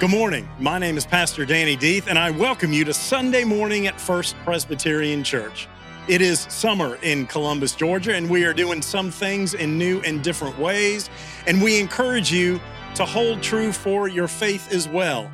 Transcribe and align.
Good 0.00 0.10
morning. 0.10 0.48
My 0.60 0.78
name 0.78 0.96
is 0.96 1.04
Pastor 1.04 1.44
Danny 1.44 1.76
Deeth, 1.76 2.06
and 2.06 2.16
I 2.16 2.30
welcome 2.30 2.72
you 2.72 2.84
to 2.84 2.94
Sunday 2.94 3.42
morning 3.42 3.88
at 3.88 4.00
First 4.00 4.36
Presbyterian 4.44 5.24
Church. 5.24 5.66
It 6.06 6.20
is 6.22 6.46
summer 6.48 7.00
in 7.02 7.26
Columbus, 7.26 7.74
Georgia, 7.74 8.14
and 8.14 8.30
we 8.30 8.44
are 8.44 8.54
doing 8.54 8.80
some 8.80 9.10
things 9.10 9.54
in 9.54 9.76
new 9.76 10.00
and 10.02 10.22
different 10.22 10.56
ways. 10.56 11.10
And 11.48 11.60
we 11.60 11.80
encourage 11.80 12.30
you 12.30 12.60
to 12.94 13.04
hold 13.04 13.42
true 13.42 13.72
for 13.72 14.06
your 14.06 14.28
faith 14.28 14.70
as 14.70 14.88
well. 14.88 15.28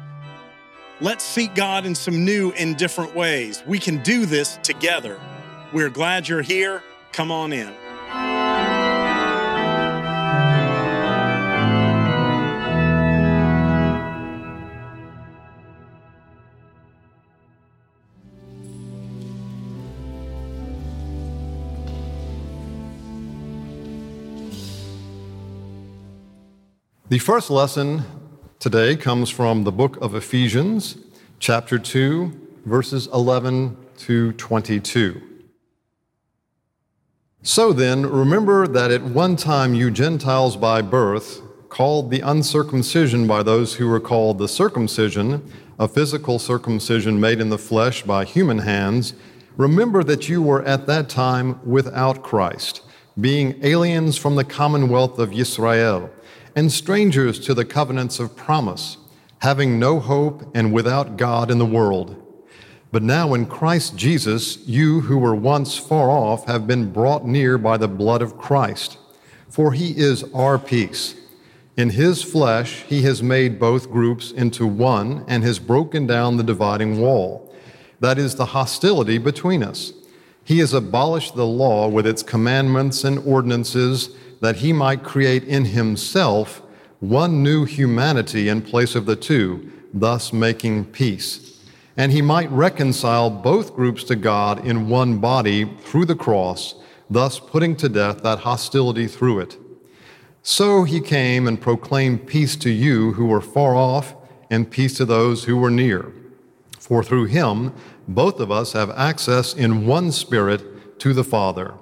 Let's 0.99 1.25
seek 1.25 1.55
God 1.55 1.85
in 1.85 1.95
some 1.95 2.25
new 2.25 2.53
and 2.53 2.75
different 2.75 3.15
ways. 3.15 3.63
We 3.67 3.79
can 3.79 4.03
do 4.03 4.25
this 4.25 4.59
together. 4.63 5.21
We're 5.75 5.91
glad 5.91 6.27
you're 6.27 6.41
here. 6.41 6.83
Come 7.13 7.31
on 7.31 7.53
in. 7.53 7.71
The 27.15 27.21
first 27.21 27.49
lesson 27.49 28.03
today 28.59 28.97
comes 28.97 29.31
from 29.31 29.63
the 29.63 29.71
book 29.71 29.97
of 30.03 30.17
Ephesians, 30.17 30.99
chapter 31.39 31.79
2, 31.79 32.59
verses 32.65 33.07
11 33.15 33.77
to 33.99 34.33
22. 34.33 35.23
So 37.41 37.73
then, 37.73 38.05
remember 38.05 38.67
that 38.67 38.91
at 38.91 39.05
one 39.05 39.37
time 39.37 39.77
you 39.77 39.93
Gentiles 39.93 40.57
by 40.57 40.83
birth, 40.83 41.41
called 41.69 42.11
the 42.11 42.19
uncircumcision 42.19 43.29
by 43.29 43.45
those 43.45 43.75
who 43.75 43.87
were 43.87 44.01
called 44.01 44.39
the 44.39 44.49
circumcision, 44.49 45.49
a 45.79 45.87
physical 45.87 46.41
circumcision 46.41 47.21
made 47.21 47.41
in 47.41 47.49
the 47.49 47.59
flesh 47.59 48.03
by 48.03 48.25
human 48.25 48.59
hands, 48.59 49.15
remember 49.57 50.03
that 50.03 50.29
you 50.29 50.43
were 50.43 50.65
at 50.65 50.89
that 50.89 51.09
time 51.09 51.61
without 51.65 52.25
Christ, 52.25 52.81
being 53.21 53.65
aliens 53.65 54.17
from 54.17 54.35
the 54.35 54.43
commonwealth 54.43 55.21
of 55.21 55.33
Israel 55.33 56.11
and 56.57 56.73
strangers 56.73 57.39
to 57.41 57.55
the 57.55 57.65
covenants 57.65 58.19
of 58.21 58.37
promise, 58.37 58.97
having 59.39 59.79
no 59.79 60.01
hope 60.01 60.51
and 60.55 60.73
without 60.73 61.17
God 61.17 61.51
in 61.51 61.59
the 61.59 61.67
world. 61.67 62.21
But 62.93 63.03
now 63.03 63.35
in 63.35 63.47
Christ 63.47 63.97
Jesus, 63.97 64.59
you 64.69 65.01
who 65.01 65.19
were 65.19 65.35
once 65.35 65.77
far 65.77 66.11
off 66.11 66.47
have 66.47 66.67
been 66.67 66.93
brought 66.93 67.27
near 67.27 67.59
by 67.59 67.77
the 67.77 67.89
blood 67.89 68.23
of 68.23 68.39
Christ. 68.39 68.99
For 69.49 69.73
he 69.73 69.91
is 69.97 70.23
our 70.33 70.59
peace. 70.59 71.17
In 71.77 71.91
his 71.91 72.23
flesh, 72.23 72.85
he 72.85 73.03
has 73.03 73.21
made 73.21 73.59
both 73.59 73.91
groups 73.91 74.31
into 74.31 74.65
one 74.65 75.25
and 75.27 75.43
has 75.43 75.59
broken 75.59 76.07
down 76.07 76.37
the 76.37 76.45
dividing 76.45 77.01
wall. 77.01 77.53
That 77.99 78.17
is 78.17 78.37
the 78.37 78.47
hostility 78.47 79.19
between 79.19 79.65
us. 79.65 79.93
He 80.45 80.59
has 80.59 80.75
abolished 80.75 81.35
the 81.35 81.47
law 81.47 81.89
with 81.89 82.07
its 82.07 82.23
commandments 82.23 83.03
and 83.03 83.19
ordinances 83.21 84.11
that 84.41 84.57
he 84.57 84.73
might 84.73 85.03
create 85.03 85.45
in 85.45 85.65
himself 85.65 86.63
one 87.01 87.43
new 87.43 87.65
humanity 87.65 88.49
in 88.49 88.63
place 88.63 88.95
of 88.95 89.07
the 89.07 89.17
two, 89.17 89.73
thus 89.93 90.33
making 90.33 90.87
peace. 90.87 91.61
And 91.97 92.13
he 92.13 92.23
might 92.23 92.51
reconcile 92.51 93.31
both 93.31 93.75
groups 93.75 94.05
to 94.05 94.17
God 94.17 94.67
in 94.67 94.89
one 94.89 95.19
body 95.19 95.65
through 95.83 96.07
the 96.07 96.17
cross, 96.17 96.75
thus 97.09 97.39
putting 97.39 97.77
to 97.77 97.89
death 97.89 98.23
that 98.23 98.41
hostility 98.41 99.07
through 99.07 99.41
it. 99.41 99.57
So 100.43 100.85
he 100.85 101.01
came 101.01 101.49
and 101.49 101.61
proclaimed 101.61 102.27
peace 102.27 102.57
to 102.57 102.71
you 102.71 103.13
who 103.13 103.27
were 103.27 103.41
far 103.41 103.75
off, 103.75 104.15
and 104.51 104.71
peace 104.71 104.97
to 104.99 105.05
those 105.05 105.45
who 105.45 105.57
were 105.57 105.71
near. 105.71 106.13
For 106.79 107.03
through 107.03 107.27
him, 107.27 107.73
both 108.07 108.41
of 108.41 108.51
us 108.51 108.73
have 108.73 108.91
access 108.91 109.55
in 109.55 109.87
one 109.87 110.13
spirit 110.13 110.99
to 111.01 111.13
the 111.13 111.25
Father. 111.25 111.75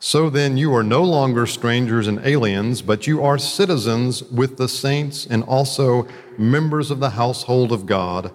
So 0.00 0.30
then, 0.30 0.56
you 0.56 0.72
are 0.74 0.84
no 0.84 1.02
longer 1.02 1.44
strangers 1.44 2.06
and 2.06 2.24
aliens, 2.24 2.82
but 2.82 3.08
you 3.08 3.22
are 3.24 3.36
citizens 3.36 4.22
with 4.22 4.56
the 4.56 4.68
saints 4.68 5.26
and 5.26 5.42
also 5.42 6.06
members 6.38 6.92
of 6.92 7.00
the 7.00 7.10
household 7.10 7.72
of 7.72 7.84
God, 7.84 8.32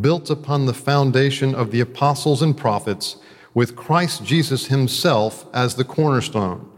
built 0.00 0.28
upon 0.28 0.66
the 0.66 0.74
foundation 0.74 1.54
of 1.54 1.70
the 1.70 1.78
apostles 1.80 2.42
and 2.42 2.56
prophets, 2.56 3.16
with 3.54 3.76
Christ 3.76 4.24
Jesus 4.24 4.66
himself 4.66 5.46
as 5.54 5.76
the 5.76 5.84
cornerstone. 5.84 6.68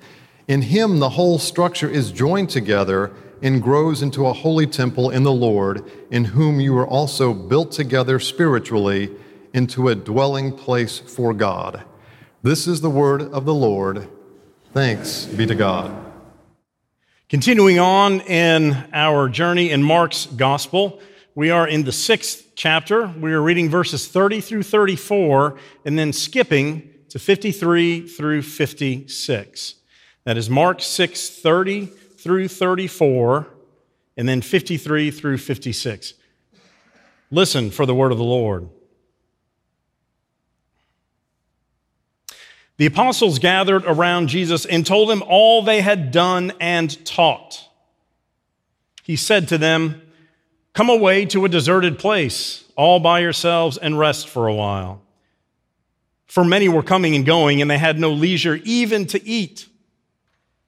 In 0.46 0.62
him, 0.62 0.98
the 0.98 1.10
whole 1.10 1.38
structure 1.38 1.88
is 1.88 2.12
joined 2.12 2.50
together 2.50 3.12
and 3.42 3.62
grows 3.62 4.02
into 4.02 4.26
a 4.26 4.34
holy 4.34 4.66
temple 4.66 5.08
in 5.08 5.22
the 5.22 5.32
Lord, 5.32 5.90
in 6.10 6.26
whom 6.26 6.60
you 6.60 6.76
are 6.76 6.86
also 6.86 7.32
built 7.32 7.72
together 7.72 8.18
spiritually 8.18 9.10
into 9.56 9.88
a 9.88 9.94
dwelling 9.94 10.54
place 10.54 10.98
for 10.98 11.32
God. 11.32 11.82
This 12.42 12.66
is 12.66 12.82
the 12.82 12.90
word 12.90 13.22
of 13.22 13.46
the 13.46 13.54
Lord. 13.54 14.06
Thanks 14.74 15.24
be 15.24 15.46
to 15.46 15.54
God. 15.54 15.90
Continuing 17.30 17.78
on 17.78 18.20
in 18.20 18.76
our 18.92 19.30
journey 19.30 19.70
in 19.70 19.82
Mark's 19.82 20.26
gospel, 20.26 21.00
we 21.34 21.48
are 21.48 21.66
in 21.66 21.84
the 21.84 21.90
sixth 21.90 22.52
chapter. 22.54 23.06
We 23.06 23.32
are 23.32 23.40
reading 23.40 23.70
verses 23.70 24.06
30 24.06 24.42
through 24.42 24.62
34 24.62 25.58
and 25.86 25.98
then 25.98 26.12
skipping 26.12 26.90
to 27.08 27.18
53 27.18 28.08
through 28.08 28.42
56. 28.42 29.74
That 30.24 30.36
is 30.36 30.50
Mark 30.50 30.82
6, 30.82 31.30
30 31.30 31.86
through 31.86 32.48
34, 32.48 33.46
and 34.18 34.28
then 34.28 34.42
53 34.42 35.10
through 35.10 35.38
56. 35.38 36.12
Listen 37.30 37.70
for 37.70 37.86
the 37.86 37.94
word 37.94 38.12
of 38.12 38.18
the 38.18 38.24
Lord. 38.24 38.68
The 42.78 42.86
apostles 42.86 43.38
gathered 43.38 43.84
around 43.84 44.28
Jesus 44.28 44.66
and 44.66 44.84
told 44.84 45.10
him 45.10 45.22
all 45.26 45.62
they 45.62 45.80
had 45.80 46.10
done 46.10 46.52
and 46.60 47.04
taught. 47.06 47.66
He 49.02 49.16
said 49.16 49.48
to 49.48 49.58
them, 49.58 50.02
Come 50.74 50.90
away 50.90 51.24
to 51.26 51.44
a 51.46 51.48
deserted 51.48 51.98
place, 51.98 52.64
all 52.76 53.00
by 53.00 53.20
yourselves, 53.20 53.78
and 53.78 53.98
rest 53.98 54.28
for 54.28 54.46
a 54.46 54.54
while. 54.54 55.00
For 56.26 56.44
many 56.44 56.68
were 56.68 56.82
coming 56.82 57.14
and 57.14 57.24
going, 57.24 57.62
and 57.62 57.70
they 57.70 57.78
had 57.78 57.98
no 57.98 58.12
leisure 58.12 58.56
even 58.64 59.06
to 59.06 59.26
eat. 59.26 59.68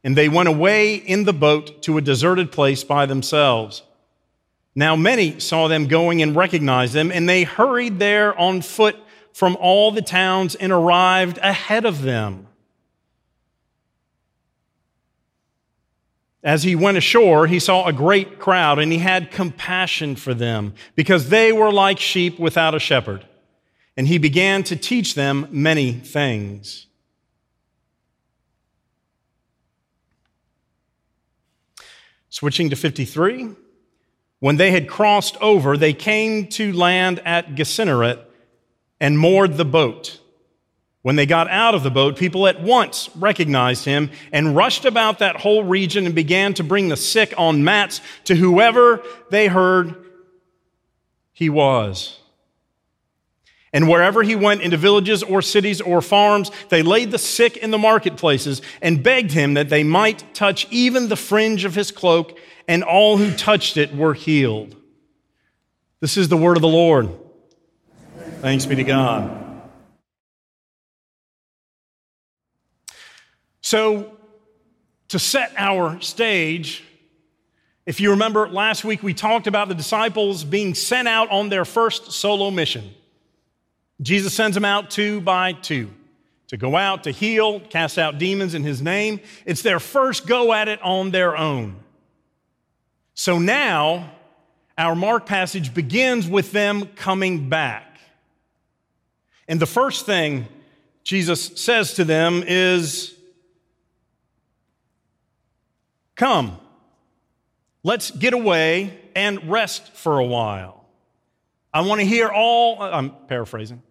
And 0.02 0.16
they 0.16 0.30
went 0.30 0.48
away 0.48 0.94
in 0.94 1.24
the 1.24 1.34
boat 1.34 1.82
to 1.82 1.98
a 1.98 2.00
deserted 2.00 2.50
place 2.52 2.84
by 2.84 3.04
themselves. 3.04 3.82
Now 4.74 4.96
many 4.96 5.40
saw 5.40 5.68
them 5.68 5.88
going 5.88 6.22
and 6.22 6.34
recognized 6.34 6.94
them, 6.94 7.12
and 7.12 7.28
they 7.28 7.42
hurried 7.42 7.98
there 7.98 8.38
on 8.38 8.62
foot 8.62 8.96
from 9.38 9.56
all 9.60 9.92
the 9.92 10.02
towns 10.02 10.56
and 10.56 10.72
arrived 10.72 11.38
ahead 11.38 11.84
of 11.84 12.02
them. 12.02 12.44
As 16.42 16.64
he 16.64 16.74
went 16.74 16.96
ashore, 16.96 17.46
he 17.46 17.60
saw 17.60 17.86
a 17.86 17.92
great 17.92 18.40
crowd 18.40 18.80
and 18.80 18.90
he 18.90 18.98
had 18.98 19.30
compassion 19.30 20.16
for 20.16 20.34
them 20.34 20.74
because 20.96 21.28
they 21.28 21.52
were 21.52 21.70
like 21.70 22.00
sheep 22.00 22.36
without 22.40 22.74
a 22.74 22.80
shepherd. 22.80 23.26
And 23.96 24.08
he 24.08 24.18
began 24.18 24.64
to 24.64 24.74
teach 24.74 25.14
them 25.14 25.46
many 25.52 25.92
things. 25.92 26.88
Switching 32.28 32.70
to 32.70 32.74
53. 32.74 33.50
When 34.40 34.56
they 34.56 34.72
had 34.72 34.88
crossed 34.88 35.36
over, 35.36 35.76
they 35.76 35.92
came 35.92 36.48
to 36.48 36.72
land 36.72 37.22
at 37.24 37.54
Gennesaret 37.54 38.27
and 39.00 39.18
moored 39.18 39.56
the 39.56 39.64
boat. 39.64 40.20
When 41.02 41.16
they 41.16 41.26
got 41.26 41.48
out 41.48 41.74
of 41.74 41.82
the 41.82 41.90
boat, 41.90 42.18
people 42.18 42.46
at 42.46 42.60
once 42.60 43.08
recognized 43.16 43.84
him 43.84 44.10
and 44.32 44.56
rushed 44.56 44.84
about 44.84 45.20
that 45.20 45.36
whole 45.36 45.64
region 45.64 46.06
and 46.06 46.14
began 46.14 46.54
to 46.54 46.64
bring 46.64 46.88
the 46.88 46.96
sick 46.96 47.32
on 47.38 47.64
mats 47.64 48.00
to 48.24 48.34
whoever 48.34 49.02
they 49.30 49.46
heard 49.46 49.94
he 51.32 51.48
was. 51.48 52.18
And 53.72 53.88
wherever 53.88 54.22
he 54.22 54.34
went 54.34 54.62
into 54.62 54.76
villages 54.76 55.22
or 55.22 55.40
cities 55.40 55.80
or 55.80 56.00
farms, 56.00 56.50
they 56.68 56.82
laid 56.82 57.10
the 57.10 57.18
sick 57.18 57.56
in 57.56 57.70
the 57.70 57.78
marketplaces 57.78 58.62
and 58.80 59.02
begged 59.02 59.32
him 59.32 59.54
that 59.54 59.68
they 59.68 59.84
might 59.84 60.34
touch 60.34 60.66
even 60.70 61.08
the 61.08 61.16
fringe 61.16 61.64
of 61.64 61.74
his 61.74 61.90
cloak, 61.90 62.38
and 62.66 62.82
all 62.82 63.18
who 63.18 63.34
touched 63.36 63.76
it 63.76 63.94
were 63.94 64.14
healed. 64.14 64.74
This 66.00 66.16
is 66.16 66.28
the 66.28 66.36
word 66.36 66.56
of 66.56 66.62
the 66.62 66.68
Lord. 66.68 67.10
Thanks 68.40 68.66
be 68.66 68.76
to 68.76 68.84
God. 68.84 69.62
So, 73.60 74.16
to 75.08 75.18
set 75.18 75.52
our 75.56 76.00
stage, 76.00 76.84
if 77.84 78.00
you 78.00 78.10
remember 78.10 78.48
last 78.48 78.84
week, 78.84 79.02
we 79.02 79.12
talked 79.12 79.48
about 79.48 79.66
the 79.68 79.74
disciples 79.74 80.44
being 80.44 80.74
sent 80.74 81.08
out 81.08 81.30
on 81.30 81.48
their 81.48 81.64
first 81.64 82.12
solo 82.12 82.52
mission. 82.52 82.94
Jesus 84.00 84.34
sends 84.34 84.54
them 84.54 84.64
out 84.64 84.90
two 84.90 85.20
by 85.20 85.52
two 85.52 85.90
to 86.46 86.56
go 86.56 86.76
out 86.76 87.04
to 87.04 87.10
heal, 87.10 87.58
cast 87.58 87.98
out 87.98 88.18
demons 88.18 88.54
in 88.54 88.62
his 88.62 88.80
name. 88.80 89.18
It's 89.46 89.62
their 89.62 89.80
first 89.80 90.28
go 90.28 90.52
at 90.52 90.68
it 90.68 90.80
on 90.80 91.10
their 91.10 91.36
own. 91.36 91.76
So 93.14 93.40
now, 93.40 94.12
our 94.78 94.94
Mark 94.94 95.26
passage 95.26 95.74
begins 95.74 96.28
with 96.28 96.52
them 96.52 96.86
coming 96.94 97.48
back. 97.48 97.87
And 99.48 99.58
the 99.58 99.66
first 99.66 100.04
thing 100.04 100.46
Jesus 101.02 101.46
says 101.58 101.94
to 101.94 102.04
them 102.04 102.44
is, 102.46 103.14
Come, 106.14 106.58
let's 107.82 108.10
get 108.10 108.34
away 108.34 108.98
and 109.16 109.50
rest 109.50 109.92
for 109.94 110.18
a 110.18 110.24
while. 110.24 110.84
I 111.72 111.80
want 111.82 112.00
to 112.00 112.06
hear 112.06 112.28
all, 112.28 112.82
I'm 112.82 113.10
paraphrasing. 113.28 113.82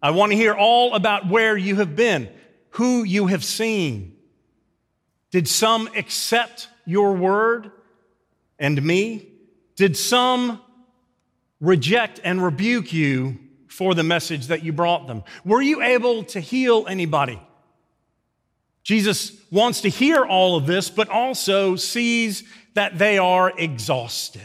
I 0.00 0.10
want 0.10 0.32
to 0.32 0.36
hear 0.36 0.54
all 0.54 0.94
about 0.94 1.28
where 1.28 1.56
you 1.56 1.76
have 1.76 1.96
been, 1.96 2.30
who 2.70 3.02
you 3.02 3.26
have 3.26 3.44
seen. 3.44 4.16
Did 5.30 5.48
some 5.48 5.88
accept 5.96 6.68
your 6.86 7.14
word 7.14 7.72
and 8.58 8.80
me? 8.82 9.28
Did 9.76 9.96
some 9.96 10.60
reject 11.60 12.20
and 12.22 12.42
rebuke 12.42 12.92
you 12.92 13.38
for 13.74 13.92
the 13.92 14.04
message 14.04 14.46
that 14.46 14.62
you 14.62 14.72
brought 14.72 15.08
them? 15.08 15.24
Were 15.44 15.60
you 15.60 15.82
able 15.82 16.22
to 16.24 16.40
heal 16.40 16.86
anybody? 16.88 17.40
Jesus 18.84 19.32
wants 19.50 19.80
to 19.80 19.88
hear 19.88 20.24
all 20.24 20.56
of 20.56 20.66
this, 20.66 20.90
but 20.90 21.08
also 21.08 21.74
sees 21.74 22.44
that 22.74 22.98
they 22.98 23.18
are 23.18 23.52
exhausted. 23.58 24.42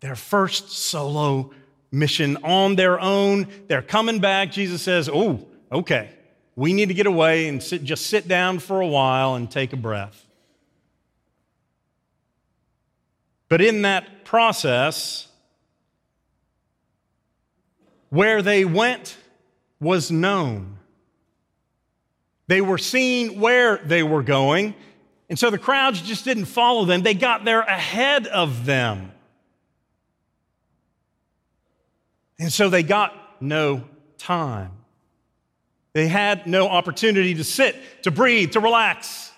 Their 0.00 0.16
first 0.16 0.70
solo 0.70 1.52
mission 1.90 2.36
on 2.44 2.76
their 2.76 3.00
own, 3.00 3.46
they're 3.68 3.80
coming 3.80 4.18
back. 4.18 4.52
Jesus 4.52 4.82
says, 4.82 5.08
Oh, 5.08 5.46
okay, 5.72 6.10
we 6.56 6.74
need 6.74 6.88
to 6.88 6.94
get 6.94 7.06
away 7.06 7.48
and 7.48 7.62
sit, 7.62 7.84
just 7.84 8.06
sit 8.06 8.28
down 8.28 8.58
for 8.58 8.80
a 8.80 8.86
while 8.86 9.34
and 9.34 9.50
take 9.50 9.72
a 9.72 9.76
breath. 9.76 10.26
But 13.48 13.62
in 13.62 13.82
that 13.82 14.26
process, 14.26 15.27
where 18.10 18.42
they 18.42 18.64
went 18.64 19.16
was 19.80 20.10
known. 20.10 20.78
They 22.46 22.60
were 22.60 22.78
seen 22.78 23.40
where 23.40 23.76
they 23.78 24.02
were 24.02 24.22
going. 24.22 24.74
And 25.28 25.38
so 25.38 25.50
the 25.50 25.58
crowds 25.58 26.00
just 26.00 26.24
didn't 26.24 26.46
follow 26.46 26.84
them, 26.84 27.02
they 27.02 27.14
got 27.14 27.44
there 27.44 27.60
ahead 27.60 28.26
of 28.26 28.64
them. 28.64 29.12
And 32.40 32.52
so 32.52 32.70
they 32.70 32.82
got 32.82 33.14
no 33.40 33.84
time. 34.16 34.70
They 35.92 36.06
had 36.06 36.46
no 36.46 36.68
opportunity 36.68 37.34
to 37.34 37.44
sit, 37.44 37.76
to 38.02 38.10
breathe, 38.10 38.52
to 38.52 38.60
relax, 38.60 39.32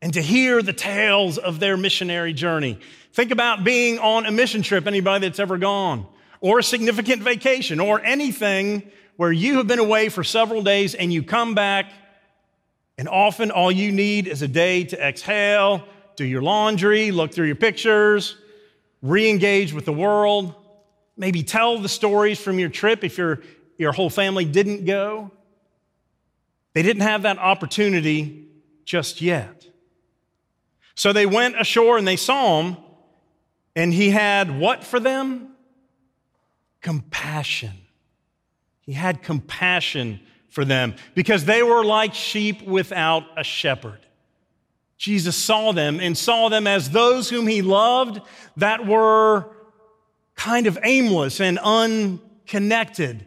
and 0.00 0.14
to 0.14 0.22
hear 0.22 0.62
the 0.62 0.72
tales 0.72 1.36
of 1.36 1.60
their 1.60 1.76
missionary 1.76 2.32
journey. 2.32 2.78
Think 3.12 3.30
about 3.30 3.64
being 3.64 3.98
on 3.98 4.26
a 4.26 4.30
mission 4.30 4.62
trip, 4.62 4.86
anybody 4.86 5.26
that's 5.26 5.38
ever 5.38 5.58
gone, 5.58 6.06
or 6.40 6.58
a 6.58 6.62
significant 6.62 7.22
vacation, 7.22 7.80
or 7.80 8.00
anything 8.00 8.90
where 9.16 9.32
you 9.32 9.56
have 9.56 9.66
been 9.66 9.78
away 9.78 10.08
for 10.08 10.22
several 10.22 10.62
days 10.62 10.94
and 10.94 11.12
you 11.12 11.22
come 11.22 11.54
back 11.54 11.90
and 12.98 13.08
often 13.08 13.52
all 13.52 13.70
you 13.70 13.92
need 13.92 14.26
is 14.26 14.42
a 14.42 14.48
day 14.48 14.82
to 14.84 15.00
exhale, 15.00 15.84
do 16.16 16.24
your 16.24 16.42
laundry, 16.42 17.12
look 17.12 17.32
through 17.32 17.46
your 17.46 17.56
pictures, 17.56 18.36
re 19.02 19.30
engage 19.30 19.72
with 19.72 19.84
the 19.84 19.92
world, 19.92 20.54
maybe 21.16 21.44
tell 21.44 21.78
the 21.78 21.88
stories 21.88 22.40
from 22.40 22.58
your 22.58 22.68
trip 22.68 23.04
if 23.04 23.16
your, 23.16 23.40
your 23.76 23.92
whole 23.92 24.10
family 24.10 24.44
didn't 24.44 24.84
go. 24.84 25.30
They 26.74 26.82
didn't 26.82 27.02
have 27.02 27.22
that 27.22 27.38
opportunity 27.38 28.48
just 28.84 29.20
yet. 29.20 29.66
So 30.96 31.12
they 31.12 31.26
went 31.26 31.60
ashore 31.60 31.98
and 31.98 32.06
they 32.06 32.16
saw 32.16 32.62
him, 32.62 32.76
and 33.76 33.94
he 33.94 34.10
had 34.10 34.58
what 34.58 34.82
for 34.82 34.98
them? 34.98 35.54
Compassion. 36.80 37.74
He 38.80 38.92
had 38.92 39.22
compassion 39.22 40.20
for 40.48 40.64
them 40.64 40.94
because 41.14 41.44
they 41.44 41.62
were 41.62 41.84
like 41.84 42.14
sheep 42.14 42.62
without 42.62 43.24
a 43.36 43.44
shepherd. 43.44 44.00
Jesus 44.96 45.36
saw 45.36 45.72
them 45.72 46.00
and 46.00 46.18
saw 46.18 46.48
them 46.48 46.66
as 46.66 46.90
those 46.90 47.30
whom 47.30 47.46
he 47.46 47.62
loved 47.62 48.20
that 48.56 48.86
were 48.86 49.46
kind 50.34 50.66
of 50.66 50.78
aimless 50.82 51.40
and 51.40 51.58
unconnected. 51.58 53.24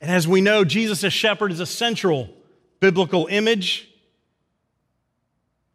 And 0.00 0.10
as 0.10 0.28
we 0.28 0.40
know, 0.40 0.64
Jesus 0.64 1.02
as 1.02 1.12
shepherd 1.12 1.50
is 1.50 1.60
a 1.60 1.66
central 1.66 2.28
biblical 2.78 3.26
image. 3.26 3.88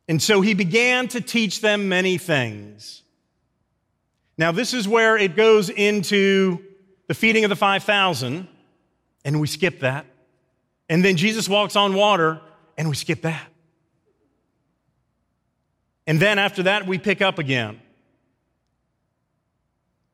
And 0.08 0.22
so 0.22 0.42
he 0.42 0.54
began 0.54 1.08
to 1.10 1.22
teach 1.22 1.62
them 1.62 1.90
many 1.90 2.18
things. 2.18 3.04
Now, 4.38 4.52
this 4.52 4.74
is 4.74 4.88
where 4.88 5.18
it 5.18 5.36
goes 5.36 5.70
into 5.70 6.60
the 7.08 7.14
feeding 7.14 7.44
of 7.44 7.50
the 7.50 7.56
5,000 7.56 8.48
and 9.26 9.42
we 9.42 9.48
skip 9.48 9.80
that. 9.80 10.06
And 10.88 11.04
then 11.04 11.18
Jesus 11.18 11.50
walks 11.50 11.76
on 11.76 11.96
water, 11.96 12.40
and 12.78 12.88
we 12.88 12.96
skip 12.96 13.24
that. 13.24 13.48
And 16.06 16.20
then 16.20 16.38
after 16.38 16.64
that, 16.64 16.86
we 16.86 17.00
pick 17.00 17.22
up 17.22 17.40
again. 17.40 17.82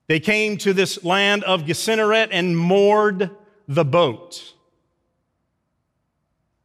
They 0.08 0.22
came 0.22 0.58
to 0.60 0.74
this 0.74 1.04
land 1.04 1.44
of 1.44 1.66
Gennesaret 1.66 2.30
and 2.32 2.58
moored 2.58 3.30
the 3.68 3.84
boat. 3.84 4.54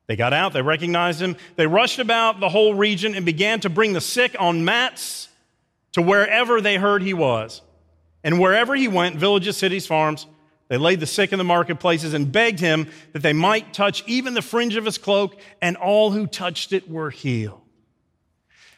They 0.06 0.14
got 0.14 0.32
out, 0.32 0.52
they 0.52 0.62
recognized 0.62 1.20
him. 1.20 1.37
They 1.56 1.67
rushed 1.67 1.99
about 1.99 2.38
the 2.38 2.49
whole 2.49 2.75
region 2.75 3.17
and 3.17 3.26
began 3.26 3.59
to 3.61 3.70
bring 3.70 3.93
the 3.93 4.00
sick 4.00 4.37
on 4.38 4.64
mats 4.64 5.25
to 5.96 6.02
wherever 6.02 6.60
they 6.60 6.76
heard 6.76 7.00
he 7.00 7.14
was. 7.14 7.62
And 8.22 8.38
wherever 8.38 8.75
he 8.75 8.87
went, 8.87 9.16
villages, 9.16 9.56
cities, 9.56 9.87
farms, 9.87 10.26
they 10.69 10.76
laid 10.76 11.00
the 11.00 11.06
sick 11.06 11.32
in 11.32 11.38
the 11.38 11.44
marketplaces 11.44 12.12
and 12.12 12.31
begged 12.31 12.60
him 12.60 12.90
that 13.14 13.22
they 13.22 13.32
might 13.32 13.72
touch 13.72 14.04
even 14.06 14.34
the 14.34 14.43
fringe 14.43 14.76
of 14.76 14.84
his 14.84 14.98
cloak, 14.98 15.40
and 15.62 15.75
all 15.78 16.10
who 16.10 16.26
touched 16.26 16.75
it 16.75 16.90
were 16.90 17.08
healed. 17.08 17.62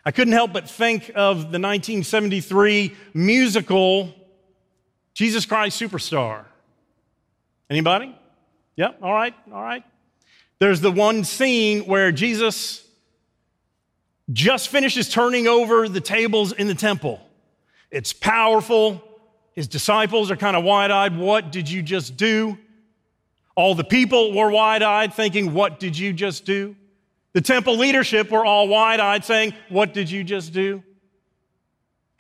I 0.04 0.12
couldn't 0.12 0.34
help 0.34 0.52
but 0.52 0.70
think 0.70 1.10
of 1.16 1.38
the 1.38 1.58
1973 1.58 2.94
musical 3.14 4.14
Jesus 5.12 5.44
Christ 5.44 5.82
Superstar. 5.82 6.44
Anybody? 7.68 8.16
Yep, 8.76 9.00
all 9.02 9.12
right, 9.12 9.34
all 9.52 9.60
right. 9.60 9.82
There's 10.60 10.80
the 10.80 10.92
one 10.92 11.24
scene 11.24 11.80
where 11.80 12.12
Jesus 12.12 12.87
just 14.32 14.68
finishes 14.68 15.08
turning 15.08 15.46
over 15.46 15.88
the 15.88 16.00
tables 16.00 16.52
in 16.52 16.68
the 16.68 16.74
temple. 16.74 17.20
It's 17.90 18.12
powerful, 18.12 19.02
his 19.54 19.66
disciples 19.66 20.30
are 20.30 20.36
kind 20.36 20.56
of 20.56 20.64
wide 20.64 20.90
eyed. 20.90 21.16
What 21.16 21.50
did 21.50 21.68
you 21.68 21.82
just 21.82 22.16
do? 22.16 22.58
All 23.56 23.74
the 23.74 23.84
people 23.84 24.32
were 24.34 24.50
wide 24.50 24.82
eyed, 24.82 25.14
thinking, 25.14 25.52
What 25.52 25.80
did 25.80 25.98
you 25.98 26.12
just 26.12 26.44
do? 26.44 26.76
The 27.32 27.40
temple 27.40 27.76
leadership 27.76 28.30
were 28.30 28.44
all 28.44 28.68
wide 28.68 29.00
eyed, 29.00 29.24
saying, 29.24 29.54
What 29.68 29.94
did 29.94 30.10
you 30.10 30.22
just 30.22 30.52
do? 30.52 30.82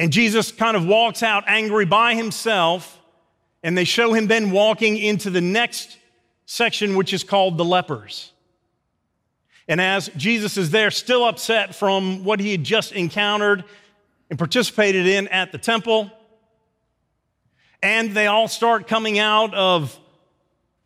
And 0.00 0.12
Jesus 0.12 0.50
kind 0.50 0.76
of 0.76 0.86
walks 0.86 1.22
out 1.22 1.44
angry 1.46 1.84
by 1.84 2.14
himself, 2.14 2.98
and 3.62 3.76
they 3.76 3.84
show 3.84 4.12
him 4.12 4.26
then 4.26 4.50
walking 4.50 4.96
into 4.96 5.30
the 5.30 5.40
next 5.40 5.96
section, 6.46 6.96
which 6.96 7.12
is 7.12 7.22
called 7.22 7.58
the 7.58 7.64
lepers. 7.64 8.32
And 9.68 9.80
as 9.80 10.08
Jesus 10.16 10.56
is 10.56 10.70
there, 10.70 10.90
still 10.90 11.24
upset 11.24 11.74
from 11.74 12.24
what 12.24 12.40
he 12.40 12.52
had 12.52 12.64
just 12.64 12.92
encountered 12.92 13.64
and 14.30 14.38
participated 14.38 15.06
in 15.06 15.28
at 15.28 15.52
the 15.52 15.58
temple, 15.58 16.10
and 17.82 18.12
they 18.12 18.26
all 18.26 18.48
start 18.48 18.88
coming 18.88 19.18
out 19.18 19.54
of 19.54 19.98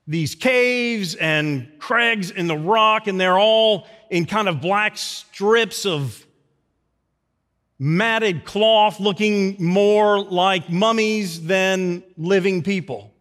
these 0.07 0.35
caves 0.35 1.15
and 1.15 1.71
crags 1.79 2.31
in 2.31 2.49
the 2.49 2.57
rock, 2.57 3.07
and 3.07 3.21
they're 3.21 3.39
all 3.39 3.87
in 4.11 4.27
kind 4.27 4.49
of 4.49 4.61
black 4.61 4.99
strips 4.99 5.87
of 5.87 6.27
matted 7.79 8.45
cloth, 8.45 9.01
looking 9.01 9.57
more 9.65 10.21
like 10.21 10.69
mummies 10.69 11.47
than 11.47 12.03
living 12.17 12.63
people. 12.63 13.13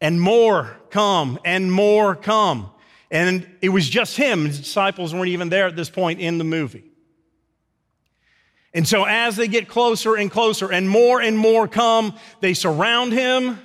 And 0.00 0.20
more 0.20 0.76
come, 0.90 1.38
and 1.44 1.70
more 1.70 2.14
come. 2.14 2.70
And 3.10 3.46
it 3.60 3.70
was 3.70 3.88
just 3.88 4.16
him. 4.16 4.46
His 4.46 4.60
disciples 4.60 5.12
weren't 5.12 5.28
even 5.28 5.48
there 5.48 5.66
at 5.66 5.76
this 5.76 5.90
point 5.90 6.20
in 6.20 6.38
the 6.38 6.44
movie. 6.44 6.84
And 8.72 8.86
so, 8.86 9.04
as 9.04 9.34
they 9.34 9.48
get 9.48 9.68
closer 9.68 10.14
and 10.14 10.30
closer, 10.30 10.70
and 10.70 10.88
more 10.88 11.20
and 11.20 11.36
more 11.36 11.66
come, 11.66 12.14
they 12.40 12.54
surround 12.54 13.12
him. 13.12 13.58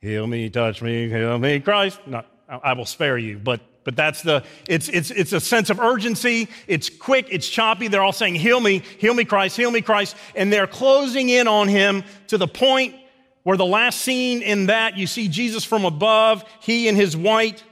Heal 0.00 0.26
me, 0.26 0.50
touch 0.50 0.82
me, 0.82 1.08
heal 1.08 1.38
me, 1.38 1.60
Christ. 1.60 2.00
Not, 2.06 2.26
I 2.48 2.72
will 2.72 2.84
spare 2.84 3.16
you, 3.16 3.38
but 3.38 3.60
but 3.84 3.94
that's 3.94 4.22
the 4.22 4.42
it's 4.68 4.88
it's 4.88 5.10
it's 5.10 5.32
a 5.32 5.40
sense 5.40 5.70
of 5.70 5.78
urgency. 5.78 6.48
It's 6.66 6.88
quick, 6.88 7.28
it's 7.30 7.48
choppy. 7.48 7.86
They're 7.88 8.02
all 8.02 8.12
saying, 8.12 8.34
"Heal 8.34 8.58
me, 8.58 8.82
heal 8.98 9.14
me, 9.14 9.24
Christ, 9.24 9.56
heal 9.56 9.70
me, 9.70 9.82
Christ," 9.82 10.16
and 10.34 10.52
they're 10.52 10.66
closing 10.66 11.28
in 11.28 11.46
on 11.46 11.68
him 11.68 12.02
to 12.28 12.38
the 12.38 12.48
point 12.48 12.96
where 13.44 13.56
the 13.56 13.64
last 13.64 14.00
scene 14.00 14.42
in 14.42 14.66
that 14.66 14.96
you 14.96 15.06
see 15.06 15.28
Jesus 15.28 15.64
from 15.64 15.84
above, 15.84 16.44
he 16.60 16.88
in 16.88 16.96
his 16.96 17.16
white 17.16 17.62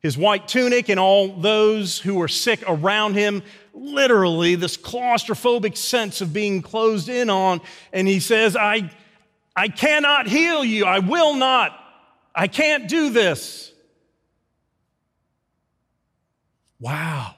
his 0.00 0.16
white 0.16 0.46
tunic 0.46 0.88
and 0.88 1.00
all 1.00 1.28
those 1.28 1.98
who 1.98 2.14
were 2.14 2.28
sick 2.28 2.62
around 2.66 3.14
him 3.14 3.42
literally 3.74 4.54
this 4.54 4.76
claustrophobic 4.76 5.76
sense 5.76 6.20
of 6.20 6.32
being 6.32 6.62
closed 6.62 7.08
in 7.08 7.30
on. 7.30 7.60
And 7.92 8.06
he 8.06 8.20
says, 8.20 8.56
I, 8.56 8.90
I 9.56 9.68
cannot 9.68 10.26
heal 10.26 10.64
you. 10.64 10.84
I 10.84 11.00
will 11.00 11.34
not. 11.34 11.78
I 12.34 12.46
can't 12.46 12.88
do 12.88 13.10
this. 13.10 13.72
Wow. 16.80 17.34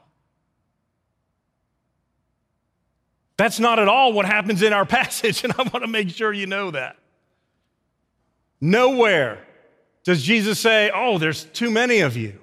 That's 3.38 3.58
not 3.58 3.78
at 3.78 3.88
all 3.88 4.12
what 4.12 4.26
happens 4.26 4.62
in 4.62 4.74
our 4.74 4.84
passage, 4.86 5.44
and 5.44 5.52
I 5.54 5.62
want 5.62 5.82
to 5.82 5.86
make 5.86 6.10
sure 6.10 6.32
you 6.32 6.46
know 6.46 6.70
that. 6.72 6.96
Nowhere 8.60 9.38
does 10.04 10.22
Jesus 10.22 10.60
say, 10.60 10.90
Oh, 10.94 11.16
there's 11.16 11.44
too 11.44 11.70
many 11.70 12.00
of 12.00 12.16
you. 12.16 12.39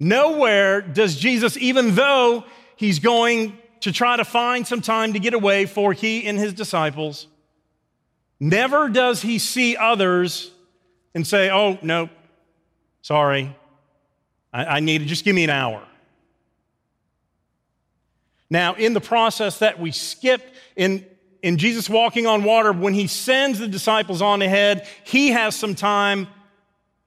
Nowhere 0.00 0.80
does 0.80 1.16
Jesus, 1.16 1.56
even 1.56 1.94
though 1.94 2.44
he's 2.76 2.98
going 2.98 3.58
to 3.80 3.92
try 3.92 4.16
to 4.16 4.24
find 4.24 4.66
some 4.66 4.80
time 4.80 5.12
to 5.12 5.18
get 5.18 5.34
away 5.34 5.66
for 5.66 5.92
he 5.92 6.26
and 6.26 6.38
his 6.38 6.52
disciples, 6.52 7.26
never 8.38 8.88
does 8.88 9.22
he 9.22 9.38
see 9.38 9.76
others 9.76 10.50
and 11.14 11.26
say, 11.26 11.50
Oh, 11.50 11.78
no, 11.82 12.08
sorry, 13.02 13.56
I, 14.52 14.64
I 14.64 14.80
need 14.80 14.98
to 14.98 15.04
just 15.04 15.24
give 15.24 15.34
me 15.34 15.44
an 15.44 15.50
hour. 15.50 15.82
Now, 18.50 18.74
in 18.74 18.94
the 18.94 19.00
process 19.00 19.58
that 19.58 19.78
we 19.78 19.90
skip 19.90 20.42
in, 20.74 21.04
in 21.42 21.58
Jesus 21.58 21.90
walking 21.90 22.26
on 22.26 22.44
water, 22.44 22.72
when 22.72 22.94
he 22.94 23.06
sends 23.06 23.58
the 23.58 23.68
disciples 23.68 24.22
on 24.22 24.40
ahead, 24.40 24.88
he 25.04 25.30
has 25.30 25.54
some 25.54 25.74
time, 25.74 26.28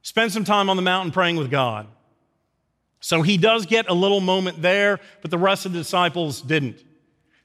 spend 0.04 0.32
some 0.32 0.44
time 0.44 0.70
on 0.70 0.76
the 0.76 0.84
mountain 0.84 1.12
praying 1.12 1.38
with 1.38 1.50
God. 1.50 1.88
So 3.02 3.24
he 3.24 3.38
does 3.38 3.66
get 3.66 3.90
a 3.90 3.94
little 3.94 4.22
moment 4.22 4.62
there, 4.62 5.00
but 5.22 5.32
the 5.32 5.38
rest 5.38 5.66
of 5.66 5.74
the 5.74 5.80
disciples 5.80 6.42
didn't. 6.42 6.84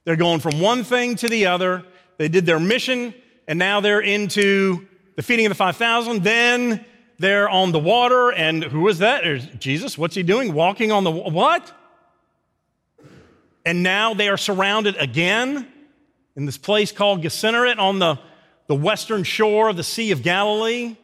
They're 0.05 0.17
going 0.17 0.41
from 0.41 0.61
one 0.61 0.85
thing 0.85 1.17
to 1.17 1.29
the 1.29 1.47
other. 1.47 1.83
They 2.19 2.29
did 2.29 2.47
their 2.47 2.61
mission, 2.61 3.15
and 3.49 3.59
now 3.59 3.81
they're 3.81 4.01
into 4.01 4.87
the 5.17 5.23
feeding 5.23 5.47
of 5.47 5.51
the 5.51 5.57
5,000. 5.57 6.23
Then 6.23 6.85
they're 7.19 7.49
on 7.49 7.73
the 7.73 7.79
water, 7.79 8.31
and 8.31 8.63
who 8.63 8.87
is 8.89 8.99
that? 8.99 9.25
There's 9.25 9.47
Jesus. 9.59 9.97
What's 9.97 10.15
he 10.15 10.23
doing? 10.23 10.53
Walking 10.53 10.93
on 10.93 11.05
the 11.05 11.11
what? 11.11 11.73
And 13.65 13.83
now 13.83 14.15
they 14.15 14.29
are 14.29 14.37
surrounded 14.37 14.97
again 14.97 15.67
in 16.37 16.45
this 16.45 16.59
place 16.59 16.93
called 16.93 17.23
Gennesaret 17.23 17.79
on 17.79 17.99
the, 17.99 18.19
the 18.67 18.77
western 18.77 19.25
shore 19.25 19.71
of 19.71 19.77
the 19.77 19.83
Sea 19.83 20.11
of 20.13 20.23
Galilee. 20.23 20.97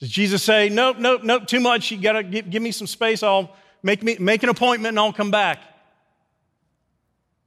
Does 0.00 0.08
Jesus 0.08 0.42
say, 0.42 0.68
nope, 0.68 0.98
nope, 0.98 1.22
nope, 1.22 1.46
too 1.46 1.60
much. 1.60 1.90
You 1.90 2.00
got 2.00 2.12
to 2.12 2.22
give, 2.22 2.50
give, 2.50 2.62
me 2.62 2.72
some 2.72 2.86
space. 2.86 3.22
I'll 3.22 3.54
make, 3.82 4.02
me, 4.02 4.16
make 4.18 4.42
an 4.42 4.48
appointment 4.48 4.92
and 4.92 4.98
I'll 4.98 5.12
come 5.12 5.30
back. 5.30 5.60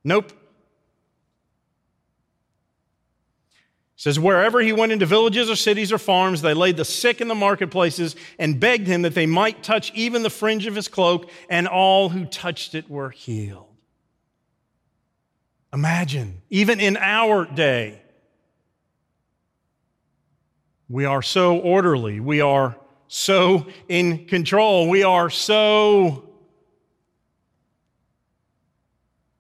Nope. 0.04 0.32
says, 4.04 4.20
Wherever 4.20 4.60
he 4.60 4.74
went 4.74 4.92
into 4.92 5.06
villages 5.06 5.50
or 5.50 5.56
cities 5.56 5.94
or 5.94 5.98
farms, 5.98 6.42
they 6.42 6.54
laid 6.54 6.76
the 6.76 6.84
sick 6.84 7.22
in 7.22 7.30
the 7.30 7.36
marketplaces 7.36 8.18
and 8.38 8.60
begged 8.60 8.86
him 8.86 9.04
that 9.04 9.16
they 9.16 9.26
might 9.26 9.64
touch 9.64 9.94
even 9.96 10.24
the 10.24 10.30
fringe 10.30 10.68
of 10.68 10.76
his 10.76 10.90
cloak, 10.90 11.30
and 11.50 11.70
all 11.70 12.10
who 12.10 12.26
touched 12.26 12.76
it 12.76 12.90
were 12.90 13.12
healed. 13.12 13.68
Imagine, 15.72 16.42
even 16.50 16.82
in 16.82 16.98
our 16.98 17.46
day, 17.46 18.03
we 20.90 21.06
are 21.06 21.22
so 21.22 21.58
orderly, 21.60 22.20
we 22.20 22.42
are 22.42 22.76
so 23.08 23.68
in 23.88 24.26
control, 24.28 24.90
we 24.90 25.04
are 25.04 25.30
so 25.30 26.30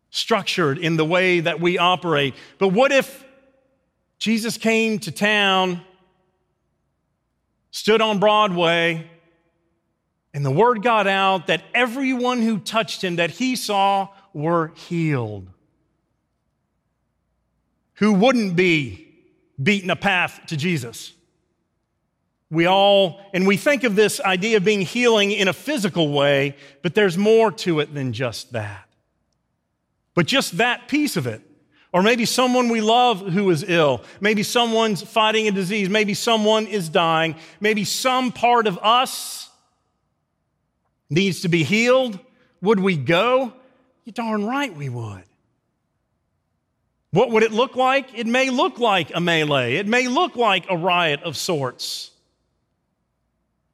structured 0.10 0.78
in 0.78 0.96
the 0.96 1.06
way 1.06 1.40
that 1.40 1.60
we 1.60 1.78
operate. 1.78 2.36
But 2.60 2.70
what 2.70 2.92
if 2.92 3.24
Jesus 4.24 4.56
came 4.56 5.00
to 5.00 5.12
town, 5.12 5.82
stood 7.72 8.00
on 8.00 8.20
Broadway, 8.20 9.06
and 10.34 10.46
the 10.46 10.52
word 10.52 10.82
got 10.82 11.08
out 11.08 11.48
that 11.48 11.62
everyone 11.74 12.42
who 12.42 12.58
touched 12.60 13.04
him 13.04 13.18
that 13.18 13.32
he 13.32 13.58
saw 13.58 14.08
were 14.34 14.70
healed. 14.76 15.50
Who 17.96 18.14
wouldn't 18.14 18.56
be 18.56 19.14
beaten 19.62 19.90
a 19.90 19.96
path 19.98 20.40
to 20.48 20.56
Jesus? 20.56 21.12
We 22.54 22.68
all, 22.68 23.20
and 23.34 23.46
we 23.46 23.58
think 23.58 23.84
of 23.84 23.96
this 23.96 24.22
idea 24.22 24.58
of 24.58 24.64
being 24.64 24.82
healing 24.82 25.32
in 25.32 25.48
a 25.48 25.54
physical 25.54 26.14
way, 26.14 26.56
but 26.82 26.96
there's 26.96 27.18
more 27.18 27.52
to 27.52 27.80
it 27.80 27.94
than 27.94 28.14
just 28.14 28.54
that. 28.54 28.88
But 30.14 30.28
just 30.28 30.58
that 30.58 30.88
piece 30.88 31.18
of 31.18 31.28
it 31.28 31.42
or 31.94 32.02
maybe 32.02 32.26
someone 32.26 32.70
we 32.70 32.82
love 32.82 33.20
who 33.22 33.50
is 33.52 33.64
ill. 33.68 34.04
Maybe 34.20 34.42
someone's 34.42 35.04
fighting 35.04 35.48
a 35.48 35.52
disease. 35.52 35.90
Maybe 35.90 36.16
someone 36.16 36.66
is 36.66 36.90
dying. 36.90 37.36
Maybe 37.62 37.86
some 37.86 38.32
part 38.32 38.66
of 38.66 38.80
us 38.80 39.50
needs 41.10 41.42
to 41.42 41.50
be 41.50 41.64
healed. 41.64 42.20
Would 42.62 42.80
we 42.80 42.98
go? 42.98 43.54
You 44.06 44.12
darn 44.12 44.46
right 44.46 44.76
we 44.76 44.90
would. 44.90 45.24
What 47.12 47.30
would 47.30 47.44
it 47.44 47.52
look 47.52 47.76
like? 47.76 48.18
It 48.18 48.26
may 48.26 48.50
look 48.50 48.80
like 48.80 49.12
a 49.14 49.22
melee, 49.22 49.76
it 49.76 49.88
may 49.88 50.08
look 50.08 50.36
like 50.36 50.66
a 50.70 50.76
riot 50.76 51.22
of 51.22 51.38
sorts. 51.38 52.10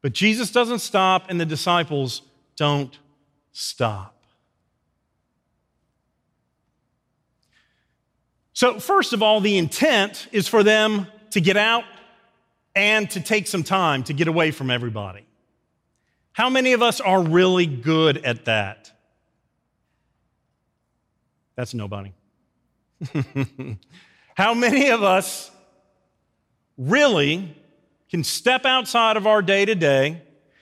But 0.01 0.13
Jesus 0.13 0.51
doesn't 0.51 0.79
stop, 0.79 1.25
and 1.29 1.39
the 1.39 1.45
disciples 1.45 2.21
don't 2.55 2.97
stop. 3.51 4.15
So, 8.53 8.79
first 8.79 9.13
of 9.13 9.23
all, 9.23 9.39
the 9.39 9.57
intent 9.57 10.27
is 10.31 10.47
for 10.47 10.63
them 10.63 11.07
to 11.31 11.41
get 11.41 11.57
out 11.57 11.85
and 12.75 13.09
to 13.11 13.21
take 13.21 13.47
some 13.47 13.63
time 13.63 14.03
to 14.03 14.13
get 14.13 14.27
away 14.27 14.51
from 14.51 14.69
everybody. 14.69 15.25
How 16.33 16.49
many 16.49 16.73
of 16.73 16.81
us 16.81 17.01
are 17.01 17.21
really 17.21 17.65
good 17.65 18.17
at 18.25 18.45
that? 18.45 18.91
That's 21.55 21.73
nobody. 21.73 22.13
How 24.35 24.53
many 24.53 24.89
of 24.91 25.03
us 25.03 25.51
really 26.77 27.55
can 28.09 28.23
step 28.23 28.65
outside 28.65 29.17
of 29.17 29.27
our 29.27 29.41
day 29.41 29.65
to 29.65 29.75
day? 29.75 30.21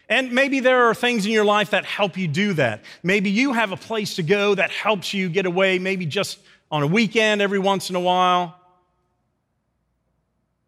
And 0.10 0.32
maybe 0.32 0.60
there 0.62 0.86
are 0.90 0.96
things 0.96 1.26
in 1.26 1.32
your 1.32 1.46
life 1.46 1.72
that 1.72 1.84
help 1.84 2.18
you 2.18 2.28
do 2.28 2.54
that. 2.54 2.84
Maybe 3.04 3.30
you 3.30 3.54
have 3.54 3.72
a 3.72 3.78
place 3.78 4.16
to 4.16 4.24
go 4.24 4.56
that 4.56 4.72
helps 4.72 5.14
you 5.14 5.28
get 5.28 5.46
away, 5.46 5.80
maybe 5.80 6.06
just 6.06 6.40
on 6.72 6.84
a 6.84 6.88
weekend 6.88 7.42
every 7.42 7.60
once 7.60 7.90
in 7.90 7.96
a 7.96 8.00
while. 8.00 8.58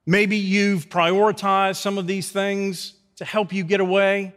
Maybe 0.05 0.37
you've 0.37 0.89
prioritized 0.89 1.77
some 1.77 1.97
of 1.97 2.07
these 2.07 2.31
things 2.31 2.93
to 3.17 3.25
help 3.25 3.53
you 3.53 3.63
get 3.63 3.79
away. 3.79 4.33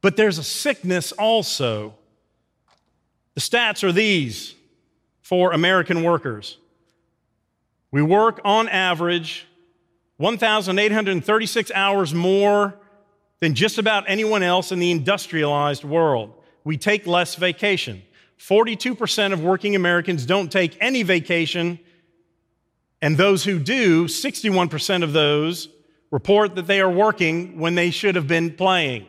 But 0.00 0.16
there's 0.16 0.38
a 0.38 0.44
sickness 0.44 1.10
also. 1.12 1.94
The 3.34 3.40
stats 3.40 3.82
are 3.82 3.92
these 3.92 4.54
for 5.22 5.52
American 5.52 6.04
workers. 6.04 6.58
We 7.96 8.02
work 8.02 8.42
on 8.44 8.68
average 8.68 9.46
1,836 10.18 11.70
hours 11.74 12.12
more 12.12 12.78
than 13.40 13.54
just 13.54 13.78
about 13.78 14.04
anyone 14.06 14.42
else 14.42 14.70
in 14.70 14.80
the 14.80 14.90
industrialized 14.90 15.82
world 15.82 16.34
we 16.62 16.76
take 16.76 17.06
less 17.06 17.36
vacation. 17.36 18.02
42% 18.38 19.32
of 19.32 19.42
working 19.42 19.74
Americans 19.74 20.26
don't 20.26 20.52
take 20.52 20.76
any 20.78 21.04
vacation, 21.04 21.78
and 23.00 23.16
those 23.16 23.44
who 23.44 23.58
do, 23.58 24.04
61% 24.04 25.02
of 25.02 25.14
those 25.14 25.70
report 26.10 26.54
that 26.56 26.66
they 26.66 26.82
are 26.82 26.90
working 26.90 27.58
when 27.58 27.76
they 27.76 27.90
should 27.90 28.14
have 28.14 28.28
been 28.28 28.52
playing. 28.52 29.06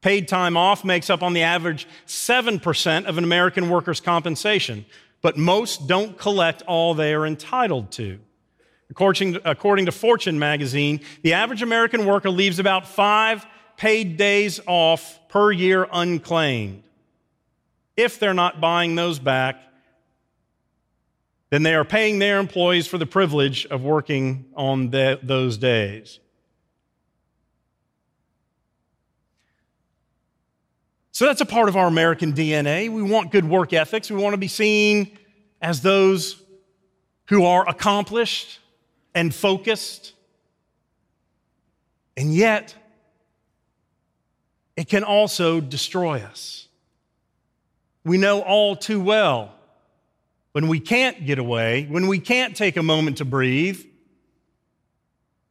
Paid 0.00 0.28
time 0.28 0.56
off 0.56 0.84
makes 0.84 1.10
up 1.10 1.24
on 1.24 1.32
the 1.32 1.42
average 1.42 1.88
7% 2.06 3.06
of 3.06 3.18
an 3.18 3.24
American 3.24 3.68
worker's 3.68 4.00
compensation, 4.00 4.86
but 5.24 5.38
most 5.38 5.86
don't 5.86 6.18
collect 6.18 6.60
all 6.66 6.92
they 6.92 7.14
are 7.14 7.24
entitled 7.24 7.90
to. 7.90 8.18
According, 8.90 9.38
according 9.46 9.86
to 9.86 9.92
Fortune 9.92 10.38
magazine, 10.38 11.00
the 11.22 11.32
average 11.32 11.62
American 11.62 12.04
worker 12.04 12.28
leaves 12.28 12.58
about 12.58 12.86
five 12.86 13.46
paid 13.78 14.18
days 14.18 14.60
off 14.66 15.18
per 15.30 15.50
year 15.50 15.88
unclaimed. 15.90 16.82
If 17.96 18.18
they're 18.18 18.34
not 18.34 18.60
buying 18.60 18.96
those 18.96 19.18
back, 19.18 19.62
then 21.48 21.62
they 21.62 21.74
are 21.74 21.86
paying 21.86 22.18
their 22.18 22.38
employees 22.38 22.86
for 22.86 22.98
the 22.98 23.06
privilege 23.06 23.64
of 23.64 23.82
working 23.82 24.44
on 24.54 24.90
the, 24.90 25.18
those 25.22 25.56
days. 25.56 26.20
So 31.14 31.24
that's 31.24 31.40
a 31.40 31.46
part 31.46 31.70
of 31.70 31.76
our 31.76 31.86
American 31.86 32.34
DNA. 32.34 32.90
We 32.90 33.02
want 33.02 33.32
good 33.32 33.48
work 33.48 33.72
ethics. 33.72 34.10
We 34.10 34.20
want 34.20 34.34
to 34.34 34.38
be 34.38 34.48
seen 34.48 35.16
as 35.62 35.80
those 35.80 36.42
who 37.26 37.44
are 37.44 37.66
accomplished, 37.66 38.60
and 39.14 39.34
focused. 39.34 40.12
And 42.16 42.34
yet, 42.34 42.74
it 44.76 44.88
can 44.88 45.04
also 45.04 45.60
destroy 45.60 46.20
us. 46.20 46.68
We 48.04 48.18
know 48.18 48.42
all 48.42 48.76
too 48.76 49.00
well 49.00 49.54
when 50.52 50.68
we 50.68 50.80
can't 50.80 51.24
get 51.24 51.38
away, 51.38 51.86
when 51.88 52.06
we 52.06 52.18
can't 52.18 52.54
take 52.54 52.76
a 52.76 52.82
moment 52.82 53.18
to 53.18 53.24
breathe, 53.24 53.82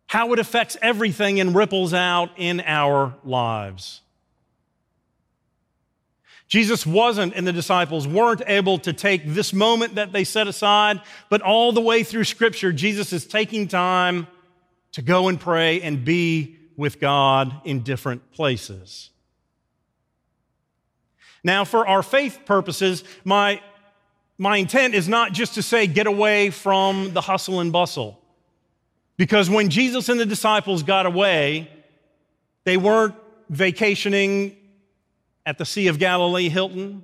how 0.05 0.31
it 0.33 0.39
affects 0.39 0.77
everything 0.81 1.39
and 1.39 1.55
ripples 1.55 1.93
out 1.93 2.29
in 2.37 2.61
our 2.61 3.15
lives. 3.23 4.02
Jesus 6.47 6.85
wasn't 6.85 7.33
and 7.33 7.47
the 7.47 7.53
disciples 7.53 8.07
weren't 8.07 8.43
able 8.45 8.77
to 8.79 8.93
take 8.93 9.25
this 9.25 9.53
moment 9.53 9.95
that 9.95 10.11
they 10.11 10.23
set 10.23 10.47
aside, 10.47 11.01
but 11.29 11.41
all 11.41 11.71
the 11.71 11.81
way 11.81 12.03
through 12.03 12.25
Scripture, 12.25 12.71
Jesus 12.71 13.11
is 13.13 13.25
taking 13.25 13.67
time 13.67 14.27
to 14.91 15.01
go 15.01 15.27
and 15.27 15.39
pray 15.39 15.81
and 15.81 16.05
be 16.05 16.57
with 16.77 16.99
God 16.99 17.53
in 17.65 17.81
different 17.81 18.31
places. 18.31 19.09
Now, 21.43 21.65
for 21.65 21.87
our 21.87 22.03
faith 22.03 22.39
purposes, 22.45 23.03
my, 23.25 23.61
my 24.37 24.57
intent 24.57 24.93
is 24.93 25.09
not 25.09 25.33
just 25.33 25.55
to 25.55 25.61
say 25.61 25.87
get 25.87 26.07
away 26.07 26.51
from 26.51 27.13
the 27.13 27.21
hustle 27.21 27.59
and 27.59 27.71
bustle. 27.71 28.19
Because 29.17 29.49
when 29.49 29.69
Jesus 29.69 30.09
and 30.09 30.19
the 30.19 30.25
disciples 30.25 30.83
got 30.83 31.05
away, 31.05 31.69
they 32.63 32.77
weren't 32.77 33.15
vacationing 33.49 34.55
at 35.45 35.57
the 35.57 35.65
Sea 35.65 35.87
of 35.87 35.99
Galilee 35.99 36.49
Hilton, 36.49 37.03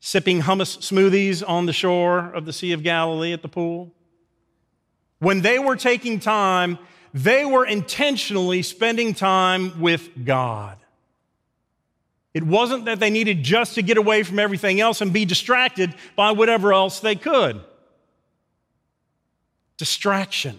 sipping 0.00 0.42
hummus 0.42 0.78
smoothies 0.78 1.42
on 1.46 1.66
the 1.66 1.72
shore 1.72 2.18
of 2.18 2.44
the 2.44 2.52
Sea 2.52 2.72
of 2.72 2.82
Galilee 2.82 3.32
at 3.32 3.42
the 3.42 3.48
pool. 3.48 3.92
When 5.18 5.42
they 5.42 5.58
were 5.58 5.76
taking 5.76 6.20
time 6.20 6.78
they 7.14 7.44
were 7.44 7.64
intentionally 7.64 8.62
spending 8.62 9.14
time 9.14 9.80
with 9.80 10.24
God. 10.24 10.76
It 12.34 12.42
wasn't 12.42 12.86
that 12.86 12.98
they 12.98 13.10
needed 13.10 13.44
just 13.44 13.76
to 13.76 13.82
get 13.82 13.96
away 13.96 14.24
from 14.24 14.40
everything 14.40 14.80
else 14.80 15.00
and 15.00 15.12
be 15.12 15.24
distracted 15.24 15.94
by 16.16 16.32
whatever 16.32 16.72
else 16.72 16.98
they 16.98 17.14
could. 17.14 17.60
Distraction. 19.76 20.58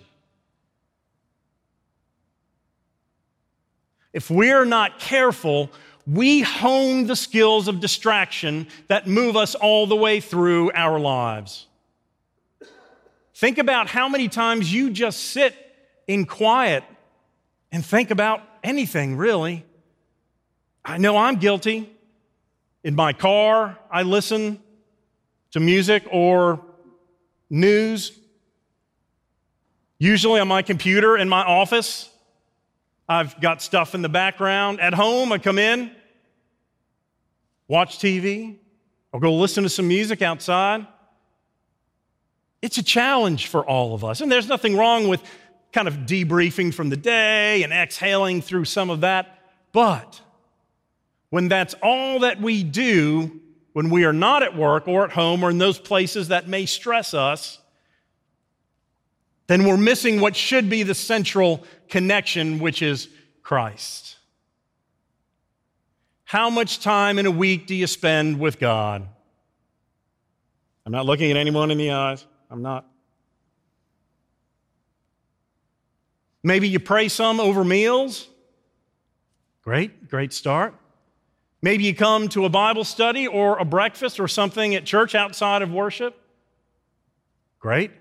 If 4.15 4.29
we're 4.29 4.63
not 4.63 4.97
careful, 4.97 5.69
we 6.07 6.39
hone 6.39 7.05
the 7.05 7.17
skills 7.17 7.67
of 7.67 7.81
distraction 7.81 8.67
that 8.87 9.07
move 9.07 9.35
us 9.35 9.55
all 9.55 9.87
the 9.87 9.95
way 9.97 10.21
through 10.21 10.71
our 10.71 10.97
lives. 10.97 11.67
Think 13.33 13.57
about 13.57 13.89
how 13.89 14.07
many 14.07 14.29
times 14.29 14.73
you 14.73 14.89
just 14.89 15.19
sit 15.19 15.53
in 16.07 16.25
quiet 16.25 16.85
and 17.73 17.85
think 17.85 18.09
about 18.09 18.41
anything, 18.63 19.17
really. 19.17 19.65
I 20.85 20.97
know 20.97 21.17
I'm 21.17 21.35
guilty. 21.35 21.89
In 22.85 22.95
my 22.95 23.11
car, 23.11 23.77
I 23.91 24.03
listen 24.03 24.63
to 25.51 25.59
music 25.59 26.05
or 26.09 26.61
news. 27.49 28.17
Usually 29.99 30.39
on 30.39 30.47
my 30.47 30.61
computer 30.61 31.17
in 31.17 31.27
my 31.27 31.43
office, 31.43 32.09
I've 33.07 33.39
got 33.39 33.61
stuff 33.61 33.93
in 33.95 34.01
the 34.01 34.09
background. 34.09 34.79
At 34.79 34.93
home, 34.93 35.31
I 35.31 35.37
come 35.37 35.59
in, 35.59 35.91
watch 37.67 37.99
TV, 37.99 38.57
I'll 39.13 39.19
go 39.19 39.33
listen 39.35 39.63
to 39.63 39.69
some 39.69 39.87
music 39.87 40.21
outside. 40.21 40.85
It's 42.61 42.77
a 42.77 42.83
challenge 42.83 43.47
for 43.47 43.65
all 43.65 43.93
of 43.93 44.03
us. 44.03 44.21
And 44.21 44.31
there's 44.31 44.47
nothing 44.47 44.75
wrong 44.75 45.07
with 45.07 45.21
kind 45.71 45.87
of 45.87 45.99
debriefing 45.99 46.73
from 46.73 46.89
the 46.89 46.97
day 46.97 47.63
and 47.63 47.71
exhaling 47.71 48.41
through 48.41 48.65
some 48.65 48.89
of 48.89 49.01
that. 49.01 49.39
But 49.71 50.21
when 51.29 51.47
that's 51.47 51.75
all 51.83 52.19
that 52.19 52.41
we 52.41 52.63
do, 52.63 53.39
when 53.73 53.89
we 53.89 54.05
are 54.05 54.13
not 54.13 54.41
at 54.41 54.55
work 54.55 54.87
or 54.87 55.05
at 55.05 55.11
home 55.11 55.43
or 55.43 55.49
in 55.49 55.57
those 55.57 55.77
places 55.77 56.29
that 56.29 56.47
may 56.47 56.65
stress 56.65 57.13
us, 57.13 57.59
then 59.47 59.65
we're 59.65 59.77
missing 59.77 60.19
what 60.19 60.35
should 60.35 60.69
be 60.69 60.83
the 60.83 60.95
central 60.95 61.63
connection, 61.89 62.59
which 62.59 62.81
is 62.81 63.09
Christ. 63.43 64.17
How 66.23 66.49
much 66.49 66.79
time 66.79 67.19
in 67.19 67.25
a 67.25 67.31
week 67.31 67.67
do 67.67 67.75
you 67.75 67.85
spend 67.85 68.39
with 68.39 68.59
God? 68.59 69.07
I'm 70.85 70.91
not 70.91 71.05
looking 71.05 71.31
at 71.31 71.37
anyone 71.37 71.71
in 71.71 71.77
the 71.77 71.91
eyes. 71.91 72.25
I'm 72.49 72.61
not. 72.61 72.85
Maybe 76.43 76.67
you 76.67 76.79
pray 76.79 77.07
some 77.07 77.39
over 77.39 77.63
meals. 77.63 78.27
Great, 79.63 80.09
great 80.09 80.31
start. 80.31 80.75
Maybe 81.61 81.85
you 81.85 81.95
come 81.95 82.29
to 82.29 82.45
a 82.45 82.49
Bible 82.49 82.83
study 82.83 83.25
or 83.25 83.57
a 83.57 83.65
breakfast 83.65 84.19
or 84.19 84.27
something 84.27 84.75
at 84.75 84.85
church 84.85 85.15
outside 85.15 85.63
of 85.63 85.71
worship. 85.71 86.15
Great. 87.59 87.91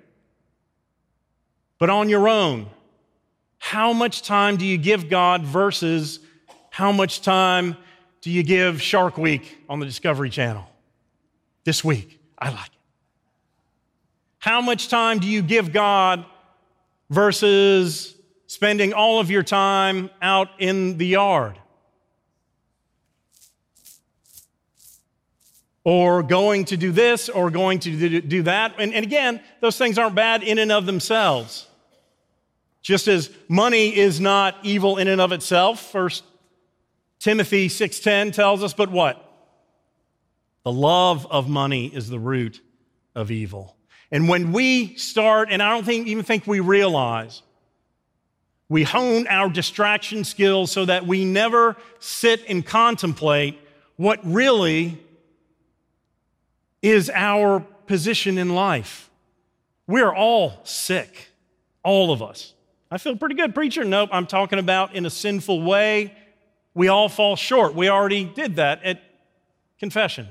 But 1.84 1.90
on 1.90 2.08
your 2.08 2.30
own, 2.30 2.70
how 3.58 3.92
much 3.92 4.22
time 4.22 4.56
do 4.56 4.64
you 4.64 4.78
give 4.78 5.10
God 5.10 5.42
versus 5.42 6.18
how 6.70 6.92
much 6.92 7.20
time 7.20 7.76
do 8.22 8.30
you 8.30 8.42
give 8.42 8.80
Shark 8.80 9.18
Week 9.18 9.58
on 9.68 9.80
the 9.80 9.84
Discovery 9.84 10.30
Channel? 10.30 10.64
This 11.64 11.84
week. 11.84 12.18
I 12.38 12.48
like 12.48 12.68
it. 12.68 12.72
How 14.38 14.62
much 14.62 14.88
time 14.88 15.18
do 15.18 15.26
you 15.26 15.42
give 15.42 15.74
God 15.74 16.24
versus 17.10 18.14
spending 18.46 18.94
all 18.94 19.20
of 19.20 19.30
your 19.30 19.42
time 19.42 20.08
out 20.22 20.48
in 20.58 20.96
the 20.96 21.06
yard. 21.06 21.58
Or 25.84 26.22
going 26.22 26.64
to 26.64 26.78
do 26.78 26.92
this 26.92 27.28
or 27.28 27.50
going 27.50 27.80
to 27.80 28.20
do 28.22 28.42
that. 28.44 28.76
And, 28.78 28.94
and 28.94 29.04
again, 29.04 29.42
those 29.60 29.76
things 29.76 29.98
aren't 29.98 30.14
bad 30.14 30.42
in 30.42 30.58
and 30.58 30.72
of 30.72 30.86
themselves. 30.86 31.66
Just 32.84 33.08
as 33.08 33.30
money 33.48 33.96
is 33.96 34.20
not 34.20 34.56
evil 34.62 34.98
in 34.98 35.08
and 35.08 35.20
of 35.20 35.32
itself, 35.32 35.90
First 35.90 36.22
Timothy 37.18 37.68
6:10 37.68 38.30
tells 38.30 38.62
us, 38.62 38.74
but 38.74 38.90
what? 38.90 39.20
The 40.64 40.72
love 40.72 41.26
of 41.30 41.48
money 41.48 41.86
is 41.86 42.10
the 42.10 42.18
root 42.18 42.60
of 43.14 43.30
evil. 43.30 43.76
And 44.10 44.28
when 44.28 44.52
we 44.52 44.96
start, 44.96 45.48
and 45.50 45.62
I 45.62 45.70
don't 45.70 45.84
think, 45.84 46.06
even 46.06 46.24
think 46.24 46.46
we 46.46 46.60
realize, 46.60 47.42
we 48.68 48.82
hone 48.82 49.26
our 49.28 49.48
distraction 49.48 50.22
skills 50.24 50.70
so 50.70 50.84
that 50.84 51.06
we 51.06 51.24
never 51.24 51.76
sit 52.00 52.44
and 52.48 52.64
contemplate 52.64 53.58
what 53.96 54.20
really 54.24 54.98
is 56.82 57.08
our 57.08 57.60
position 57.86 58.36
in 58.36 58.54
life. 58.54 59.08
We're 59.86 60.14
all 60.14 60.60
sick, 60.64 61.28
all 61.82 62.12
of 62.12 62.22
us. 62.22 62.53
I 62.94 62.98
feel 62.98 63.16
pretty 63.16 63.34
good, 63.34 63.56
preacher. 63.56 63.82
Nope, 63.82 64.10
I'm 64.12 64.28
talking 64.28 64.60
about 64.60 64.94
in 64.94 65.04
a 65.04 65.10
sinful 65.10 65.62
way. 65.62 66.14
We 66.74 66.86
all 66.86 67.08
fall 67.08 67.34
short. 67.34 67.74
We 67.74 67.88
already 67.88 68.22
did 68.24 68.54
that 68.54 68.84
at 68.84 69.02
confession. 69.80 70.28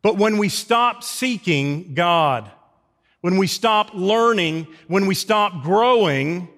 But 0.00 0.16
when 0.16 0.38
we 0.38 0.48
stop 0.48 1.04
seeking 1.04 1.92
God, 1.92 2.50
when 3.20 3.36
we 3.36 3.46
stop 3.46 3.90
learning, 3.92 4.66
when 4.88 5.06
we 5.06 5.14
stop 5.14 5.62
growing, 5.62 6.48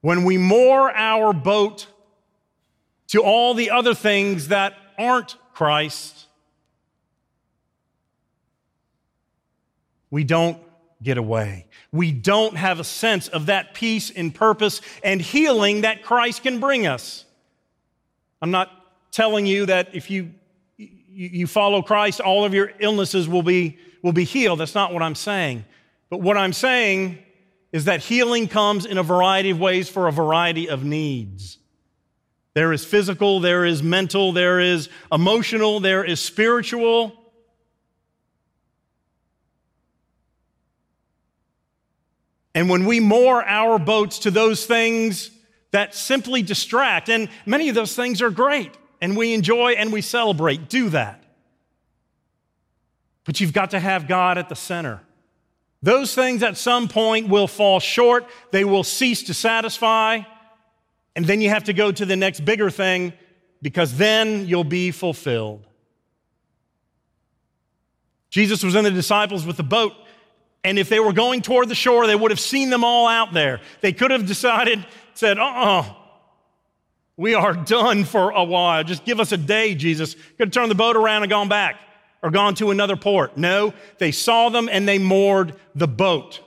when 0.00 0.22
we 0.22 0.38
moor 0.38 0.92
our 0.92 1.32
boat 1.32 1.88
to 3.08 3.20
all 3.24 3.54
the 3.54 3.72
other 3.72 3.96
things 3.96 4.46
that 4.46 4.74
aren't 4.96 5.34
Christ, 5.54 6.28
we 10.12 10.22
don't 10.22 10.58
get 11.02 11.18
away. 11.18 11.66
We 11.90 12.12
don't 12.12 12.56
have 12.56 12.78
a 12.78 12.84
sense 12.84 13.26
of 13.26 13.46
that 13.46 13.74
peace 13.74 14.10
and 14.10 14.32
purpose 14.32 14.80
and 15.02 15.20
healing 15.20 15.80
that 15.80 16.04
Christ 16.04 16.44
can 16.44 16.60
bring 16.60 16.86
us. 16.86 17.24
I'm 18.40 18.52
not 18.52 18.70
telling 19.10 19.46
you 19.46 19.66
that 19.66 19.94
if 19.94 20.08
you 20.08 20.30
you 21.14 21.46
follow 21.46 21.82
Christ, 21.82 22.20
all 22.20 22.44
of 22.44 22.54
your 22.54 22.72
illnesses 22.78 23.28
will 23.28 23.42
be, 23.42 23.78
will 24.02 24.12
be 24.12 24.24
healed. 24.24 24.60
That's 24.60 24.74
not 24.74 24.94
what 24.94 25.02
I'm 25.02 25.14
saying. 25.14 25.64
But 26.08 26.22
what 26.22 26.38
I'm 26.38 26.54
saying 26.54 27.18
is 27.70 27.84
that 27.84 28.00
healing 28.00 28.48
comes 28.48 28.86
in 28.86 28.96
a 28.96 29.02
variety 29.02 29.50
of 29.50 29.60
ways 29.60 29.88
for 29.88 30.08
a 30.08 30.12
variety 30.12 30.68
of 30.68 30.84
needs. 30.84 31.58
There 32.54 32.72
is 32.72 32.84
physical, 32.84 33.40
there 33.40 33.64
is 33.64 33.82
mental, 33.82 34.32
there 34.32 34.60
is 34.60 34.88
emotional, 35.10 35.80
there 35.80 36.04
is 36.04 36.20
spiritual. 36.20 37.14
And 42.54 42.68
when 42.68 42.84
we 42.84 43.00
moor 43.00 43.42
our 43.42 43.78
boats 43.78 44.20
to 44.20 44.30
those 44.30 44.66
things 44.66 45.30
that 45.70 45.94
simply 45.94 46.42
distract, 46.42 47.08
and 47.08 47.28
many 47.46 47.68
of 47.68 47.74
those 47.74 47.96
things 47.96 48.20
are 48.22 48.30
great, 48.30 48.72
and 49.00 49.16
we 49.16 49.34
enjoy 49.34 49.72
and 49.72 49.92
we 49.92 50.00
celebrate. 50.00 50.68
Do 50.68 50.90
that. 50.90 51.22
But 53.24 53.40
you've 53.40 53.52
got 53.52 53.70
to 53.70 53.80
have 53.80 54.06
God 54.06 54.38
at 54.38 54.48
the 54.48 54.54
center. 54.54 55.00
Those 55.82 56.14
things 56.14 56.42
at 56.42 56.56
some 56.56 56.88
point 56.88 57.28
will 57.28 57.48
fall 57.48 57.80
short, 57.80 58.26
they 58.52 58.64
will 58.64 58.84
cease 58.84 59.24
to 59.24 59.34
satisfy, 59.34 60.20
and 61.16 61.24
then 61.24 61.40
you 61.40 61.48
have 61.48 61.64
to 61.64 61.72
go 61.72 61.90
to 61.90 62.06
the 62.06 62.16
next 62.16 62.44
bigger 62.44 62.70
thing 62.70 63.12
because 63.60 63.96
then 63.96 64.46
you'll 64.46 64.62
be 64.62 64.90
fulfilled. 64.90 65.66
Jesus 68.30 68.62
was 68.62 68.74
in 68.74 68.84
the 68.84 68.90
disciples 68.90 69.44
with 69.44 69.56
the 69.56 69.62
boat, 69.62 69.92
and 70.64 70.78
if 70.78 70.88
they 70.88 71.00
were 71.00 71.12
going 71.12 71.42
toward 71.42 71.68
the 71.68 71.74
shore, 71.74 72.06
they 72.06 72.14
would 72.14 72.30
have 72.30 72.40
seen 72.40 72.70
them 72.70 72.84
all 72.84 73.08
out 73.08 73.32
there. 73.32 73.60
They 73.80 73.92
could 73.92 74.10
have 74.10 74.26
decided, 74.26 74.84
said, 75.14 75.38
uh 75.38 75.44
uh-uh, 75.44 75.80
uh 75.80 75.94
we 77.16 77.34
are 77.34 77.52
done 77.52 78.04
for 78.04 78.30
a 78.30 78.42
while. 78.42 78.82
Just 78.84 79.04
give 79.04 79.20
us 79.20 79.32
a 79.32 79.36
day, 79.36 79.74
Jesus. 79.74 80.14
Could 80.14 80.48
have 80.48 80.50
turned 80.50 80.70
the 80.70 80.76
boat 80.76 80.96
around 80.96 81.22
and 81.22 81.30
gone 81.30 81.48
back 81.48 81.76
or 82.22 82.30
gone 82.30 82.54
to 82.54 82.70
another 82.70 82.96
port. 82.96 83.36
No, 83.36 83.74
they 83.98 84.12
saw 84.12 84.48
them 84.48 84.68
and 84.70 84.88
they 84.88 84.98
moored 84.98 85.54
the 85.74 85.88
boat. 85.88 86.40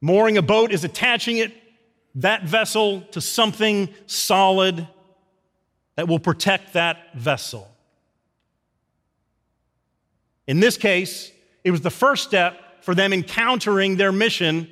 Mooring 0.00 0.36
a 0.36 0.42
boat 0.42 0.72
is 0.72 0.84
attaching 0.84 1.38
it, 1.38 1.52
that 2.16 2.42
vessel, 2.44 3.02
to 3.12 3.20
something 3.20 3.88
solid 4.06 4.86
that 5.96 6.08
will 6.08 6.18
protect 6.18 6.74
that 6.74 7.14
vessel. 7.14 7.70
In 10.46 10.60
this 10.60 10.76
case, 10.76 11.30
it 11.64 11.70
was 11.70 11.80
the 11.80 11.90
first 11.90 12.24
step 12.24 12.84
for 12.84 12.94
them 12.94 13.12
encountering 13.12 13.96
their 13.96 14.12
mission 14.12 14.70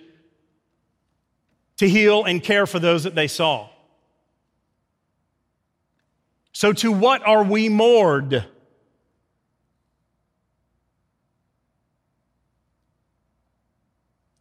to 1.79 1.89
heal 1.89 2.25
and 2.25 2.43
care 2.43 2.67
for 2.67 2.79
those 2.79 3.05
that 3.05 3.15
they 3.15 3.27
saw. 3.27 3.69
So, 6.53 6.75
to 6.75 6.93
what 6.93 7.27
are 7.27 7.43
we 7.43 7.71
moored? 7.71 8.45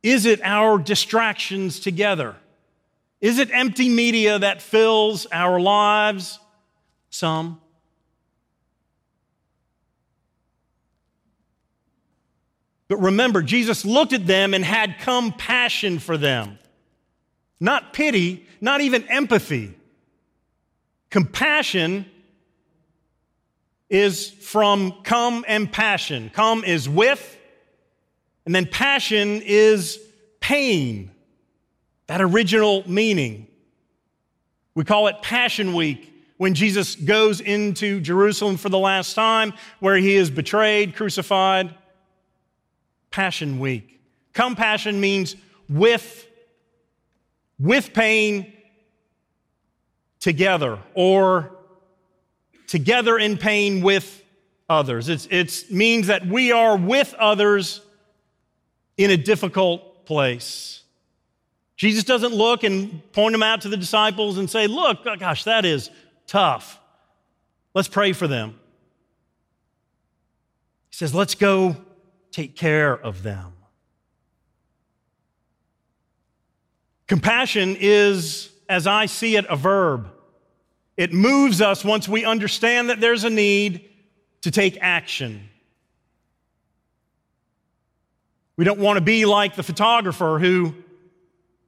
Is 0.03 0.25
it 0.25 0.41
our 0.43 0.77
distractions 0.77 1.79
together? 1.79 2.35
Is 3.21 3.39
it 3.39 3.49
empty 3.51 3.87
media 3.87 4.39
that 4.39 4.61
fills 4.61 5.27
our 5.31 5.59
lives? 5.59 6.39
Some. 7.11 7.61
But 12.91 12.97
remember, 12.97 13.41
Jesus 13.41 13.85
looked 13.85 14.11
at 14.11 14.27
them 14.27 14.53
and 14.53 14.65
had 14.65 14.99
compassion 14.99 15.97
for 15.97 16.17
them. 16.17 16.59
Not 17.57 17.93
pity, 17.93 18.45
not 18.59 18.81
even 18.81 19.07
empathy. 19.07 19.73
Compassion 21.09 22.05
is 23.89 24.29
from 24.29 25.03
come 25.03 25.45
and 25.47 25.71
passion. 25.71 26.31
Come 26.33 26.65
is 26.65 26.89
with, 26.89 27.37
and 28.45 28.53
then 28.53 28.65
passion 28.65 29.41
is 29.41 29.97
pain, 30.41 31.11
that 32.07 32.19
original 32.19 32.83
meaning. 32.91 33.47
We 34.75 34.83
call 34.83 35.07
it 35.07 35.21
Passion 35.21 35.75
Week 35.75 36.13
when 36.35 36.55
Jesus 36.55 36.95
goes 36.95 37.39
into 37.39 38.01
Jerusalem 38.01 38.57
for 38.57 38.67
the 38.67 38.77
last 38.77 39.13
time, 39.13 39.53
where 39.79 39.95
he 39.95 40.15
is 40.15 40.29
betrayed, 40.29 40.93
crucified. 40.93 41.73
Passion 43.11 43.59
Week. 43.59 44.01
Compassion 44.33 44.99
means 44.99 45.35
with, 45.69 46.27
with 47.59 47.93
pain 47.93 48.53
together, 50.19 50.79
or 50.93 51.51
together 52.67 53.17
in 53.17 53.37
pain 53.37 53.81
with 53.81 54.23
others. 54.69 55.09
it 55.09 55.65
means 55.69 56.07
that 56.07 56.25
we 56.25 56.51
are 56.51 56.77
with 56.77 57.13
others 57.15 57.81
in 58.97 59.11
a 59.11 59.17
difficult 59.17 60.05
place. 60.05 60.83
Jesus 61.75 62.03
doesn't 62.03 62.33
look 62.33 62.63
and 62.63 63.01
point 63.11 63.33
them 63.33 63.43
out 63.43 63.61
to 63.61 63.69
the 63.69 63.75
disciples 63.75 64.37
and 64.37 64.49
say, 64.49 64.67
Look, 64.67 64.99
oh 65.05 65.15
gosh, 65.15 65.45
that 65.45 65.65
is 65.65 65.89
tough. 66.27 66.79
Let's 67.73 67.87
pray 67.87 68.13
for 68.13 68.27
them. 68.27 68.59
He 70.91 70.95
says, 70.97 71.15
Let's 71.15 71.35
go 71.35 71.75
take 72.31 72.55
care 72.55 72.93
of 72.93 73.23
them. 73.23 73.53
Compassion 77.07 77.75
is, 77.79 78.49
as 78.69 78.87
I 78.87 79.05
see 79.05 79.35
it, 79.35 79.45
a 79.49 79.55
verb. 79.55 80.09
It 80.95 81.11
moves 81.11 81.61
us 81.61 81.83
once 81.83 82.07
we 82.07 82.23
understand 82.23 82.89
that 82.89 83.01
there's 83.01 83.23
a 83.23 83.29
need 83.29 83.89
to 84.41 84.51
take 84.51 84.77
action. 84.81 85.49
We 88.55 88.65
don't 88.65 88.79
want 88.79 88.97
to 88.97 89.01
be 89.01 89.25
like 89.25 89.55
the 89.55 89.63
photographer 89.63 90.37
who, 90.39 90.75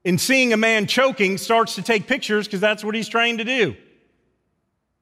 in 0.04 0.18
seeing 0.18 0.54
a 0.54 0.58
man 0.58 0.88
choking, 0.88 1.38
starts 1.38 1.76
to 1.76 1.82
take 1.82 2.08
pictures 2.08 2.48
because 2.48 2.62
that's 2.62 2.84
what 2.84 2.96
he's 2.96 3.08
trained 3.08 3.40
to 3.40 3.44
do. 3.44 3.76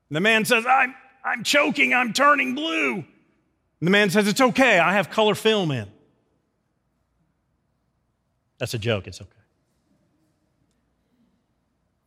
And 0.10 0.16
the 0.16 0.22
man 0.22 0.46
says, 0.46 0.66
I'm, 0.66 0.96
I'm 1.24 1.44
choking, 1.44 1.94
I'm 1.94 2.14
turning 2.14 2.56
blue. 2.56 3.06
And 3.82 3.88
the 3.88 3.92
man 3.92 4.10
says, 4.10 4.28
It's 4.28 4.40
okay, 4.40 4.80
I 4.80 4.94
have 4.94 5.10
color 5.10 5.36
film 5.36 5.72
in. 5.72 5.88
That's 8.60 8.74
a 8.74 8.80
joke, 8.80 9.08
it's 9.08 9.20
okay. 9.20 9.32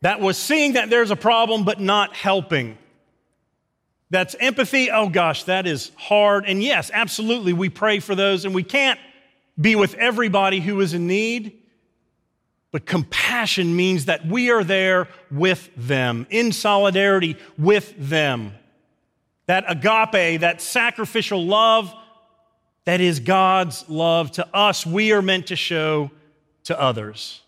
That 0.00 0.20
was 0.20 0.38
seeing 0.38 0.74
that 0.74 0.88
there's 0.88 1.10
a 1.10 1.16
problem 1.16 1.64
but 1.64 1.80
not 1.80 2.14
helping. 2.14 2.78
That's 4.10 4.36
empathy. 4.38 4.90
Oh 4.90 5.08
gosh, 5.08 5.44
that 5.44 5.66
is 5.66 5.90
hard. 5.96 6.44
And 6.46 6.62
yes, 6.62 6.90
absolutely, 6.94 7.52
we 7.52 7.68
pray 7.68 7.98
for 7.98 8.14
those, 8.14 8.44
and 8.44 8.54
we 8.54 8.62
can't 8.62 9.00
be 9.60 9.74
with 9.74 9.94
everybody 9.94 10.60
who 10.60 10.80
is 10.80 10.94
in 10.94 11.06
need. 11.06 11.60
But 12.70 12.86
compassion 12.86 13.74
means 13.74 14.04
that 14.04 14.26
we 14.26 14.50
are 14.50 14.62
there 14.62 15.08
with 15.30 15.70
them, 15.76 16.26
in 16.30 16.52
solidarity 16.52 17.36
with 17.58 17.94
them. 17.96 18.52
That 19.46 19.64
agape, 19.68 20.40
that 20.40 20.60
sacrificial 20.60 21.44
love, 21.44 21.94
that 22.84 23.00
is 23.00 23.20
God's 23.20 23.88
love 23.88 24.32
to 24.32 24.46
us, 24.56 24.86
we 24.86 25.12
are 25.12 25.22
meant 25.22 25.48
to 25.48 25.56
show 25.56 26.10
to 26.64 26.80
others. 26.80 27.40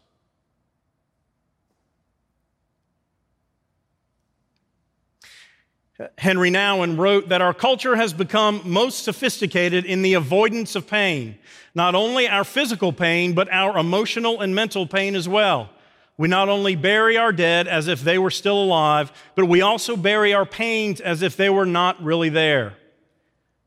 Henri 6.19 6.51
Nouwen 6.51 6.99
wrote 6.99 7.31
that 7.31 7.41
our 7.41 7.55
culture 7.55 7.97
has 7.97 8.13
become 8.13 8.61
most 8.65 9.03
sophisticated 9.03 9.87
in 9.87 10.03
the 10.03 10.15
avoidance 10.15 10.75
of 10.75 10.87
pain, 10.87 11.39
not 11.75 11.95
only 11.95 12.29
our 12.29 12.45
physical 12.45 12.93
pain, 12.93 13.33
but 13.33 13.51
our 13.51 13.79
emotional 13.79 14.43
and 14.43 14.55
mental 14.55 14.87
pain 14.87 15.15
as 15.15 15.27
well. 15.27 15.71
We 16.19 16.29
not 16.29 16.49
only 16.49 16.77
bury 16.77 17.19
our 17.19 17.33
dead 17.33 17.69
as 17.69 17.89
if 17.89 18.01
they 18.01 18.19
were 18.19 18.31
still 18.31 18.63
alive, 18.63 19.13
but 19.35 19.47
we 19.47 19.61
also 19.61 19.97
bury 19.97 20.33
our 20.33 20.47
pains 20.47 21.01
as 21.01 21.23
if 21.23 21.37
they 21.37 21.51
were 21.51 21.67
not 21.67 22.03
really 22.03 22.31
there. 22.31 22.75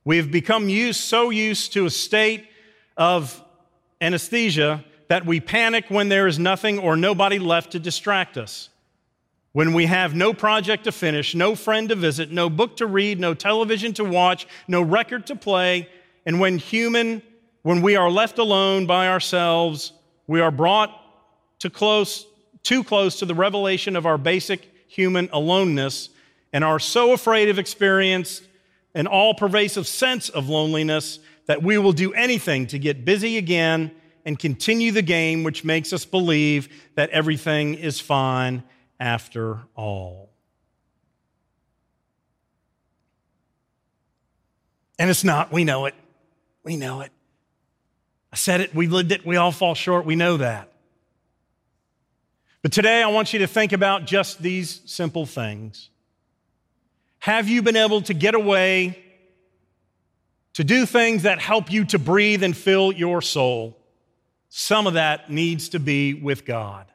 We 0.03 0.17
have 0.17 0.31
become 0.31 0.69
used, 0.69 1.01
so 1.01 1.29
used 1.29 1.73
to 1.73 1.85
a 1.85 1.89
state 1.91 2.47
of 2.97 3.43
anesthesia 4.01 4.83
that 5.09 5.25
we 5.25 5.39
panic 5.39 5.85
when 5.89 6.09
there 6.09 6.27
is 6.27 6.39
nothing 6.39 6.79
or 6.79 6.95
nobody 6.95 7.37
left 7.37 7.71
to 7.71 7.79
distract 7.79 8.37
us. 8.37 8.69
When 9.51 9.73
we 9.73 9.87
have 9.87 10.15
no 10.15 10.33
project 10.33 10.83
to 10.85 10.91
finish, 10.91 11.35
no 11.35 11.55
friend 11.55 11.89
to 11.89 11.95
visit, 11.95 12.31
no 12.31 12.49
book 12.49 12.77
to 12.77 12.85
read, 12.85 13.19
no 13.19 13.33
television 13.33 13.93
to 13.93 14.03
watch, 14.03 14.47
no 14.67 14.81
record 14.81 15.27
to 15.27 15.35
play, 15.35 15.89
and 16.25 16.39
when 16.39 16.59
human, 16.59 17.23
when 17.63 17.81
we 17.81 17.95
are 17.95 18.11
left 18.11 18.37
alone 18.37 18.85
by 18.85 19.07
ourselves, 19.07 19.91
we 20.27 20.39
are 20.39 20.51
brought 20.51 20.95
to 21.59 21.69
close, 21.69 22.27
too 22.63 22.83
close 22.83 23.19
to 23.19 23.25
the 23.25 23.35
revelation 23.35 23.95
of 23.95 24.05
our 24.05 24.17
basic 24.17 24.71
human 24.87 25.29
aloneness 25.31 26.09
and 26.51 26.63
are 26.63 26.79
so 26.79 27.13
afraid 27.13 27.49
of 27.49 27.59
experience 27.59 28.41
an 28.95 29.07
all 29.07 29.33
pervasive 29.33 29.87
sense 29.87 30.29
of 30.29 30.49
loneliness 30.49 31.19
that 31.45 31.61
we 31.61 31.77
will 31.77 31.93
do 31.93 32.13
anything 32.13 32.67
to 32.67 32.79
get 32.79 33.05
busy 33.05 33.37
again 33.37 33.91
and 34.25 34.37
continue 34.37 34.91
the 34.91 35.01
game 35.01 35.43
which 35.43 35.63
makes 35.63 35.93
us 35.93 36.05
believe 36.05 36.69
that 36.95 37.09
everything 37.11 37.75
is 37.75 37.99
fine 37.99 38.63
after 38.99 39.59
all. 39.75 40.29
And 44.97 45.09
it's 45.09 45.23
not, 45.23 45.51
we 45.51 45.63
know 45.63 45.85
it. 45.85 45.95
We 46.63 46.75
know 46.75 47.01
it. 47.01 47.11
I 48.31 48.35
said 48.35 48.61
it, 48.61 48.75
we 48.75 48.87
lived 48.87 49.11
it, 49.11 49.25
we 49.25 49.37
all 49.37 49.51
fall 49.51 49.73
short, 49.73 50.05
we 50.05 50.15
know 50.15 50.37
that. 50.37 50.68
But 52.61 52.73
today 52.73 53.01
I 53.01 53.07
want 53.07 53.31
you 53.31 53.39
to 53.39 53.47
think 53.47 53.71
about 53.71 54.05
just 54.05 54.41
these 54.41 54.81
simple 54.85 55.25
things. 55.25 55.89
Have 57.19 57.47
you 57.47 57.61
been 57.61 57.77
able 57.77 58.01
to 58.03 58.13
get 58.13 58.35
away 58.35 59.01
to 60.53 60.63
do 60.63 60.85
things 60.85 61.23
that 61.23 61.39
help 61.39 61.71
you 61.71 61.85
to 61.85 61.99
breathe 61.99 62.43
and 62.43 62.55
fill 62.55 62.91
your 62.91 63.21
soul? 63.21 63.77
Some 64.49 64.87
of 64.87 64.95
that 64.95 65.29
needs 65.29 65.69
to 65.69 65.79
be 65.79 66.13
with 66.13 66.45
God. 66.45 66.85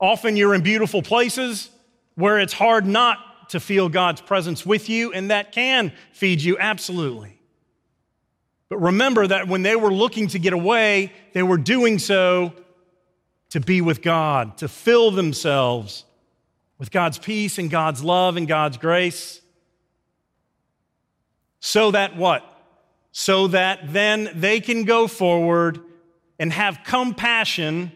Often 0.00 0.36
you're 0.36 0.54
in 0.54 0.62
beautiful 0.62 1.02
places 1.02 1.70
where 2.14 2.38
it's 2.38 2.52
hard 2.52 2.86
not 2.86 3.50
to 3.50 3.60
feel 3.60 3.88
God's 3.88 4.20
presence 4.20 4.66
with 4.66 4.88
you, 4.88 5.12
and 5.12 5.30
that 5.30 5.52
can 5.52 5.92
feed 6.12 6.42
you 6.42 6.58
absolutely. 6.58 7.38
But 8.68 8.78
remember 8.78 9.26
that 9.26 9.48
when 9.48 9.62
they 9.62 9.76
were 9.76 9.92
looking 9.92 10.28
to 10.28 10.38
get 10.38 10.52
away, 10.52 11.12
they 11.32 11.42
were 11.42 11.56
doing 11.56 11.98
so 11.98 12.52
to 13.56 13.60
be 13.60 13.80
with 13.80 14.02
God, 14.02 14.58
to 14.58 14.68
fill 14.68 15.10
themselves 15.10 16.04
with 16.76 16.90
God's 16.90 17.16
peace 17.16 17.56
and 17.56 17.70
God's 17.70 18.04
love 18.04 18.36
and 18.36 18.46
God's 18.46 18.76
grace. 18.76 19.40
So 21.60 21.92
that 21.92 22.18
what? 22.18 22.44
So 23.12 23.46
that 23.46 23.94
then 23.94 24.28
they 24.34 24.60
can 24.60 24.84
go 24.84 25.06
forward 25.06 25.80
and 26.38 26.52
have 26.52 26.80
compassion 26.84 27.92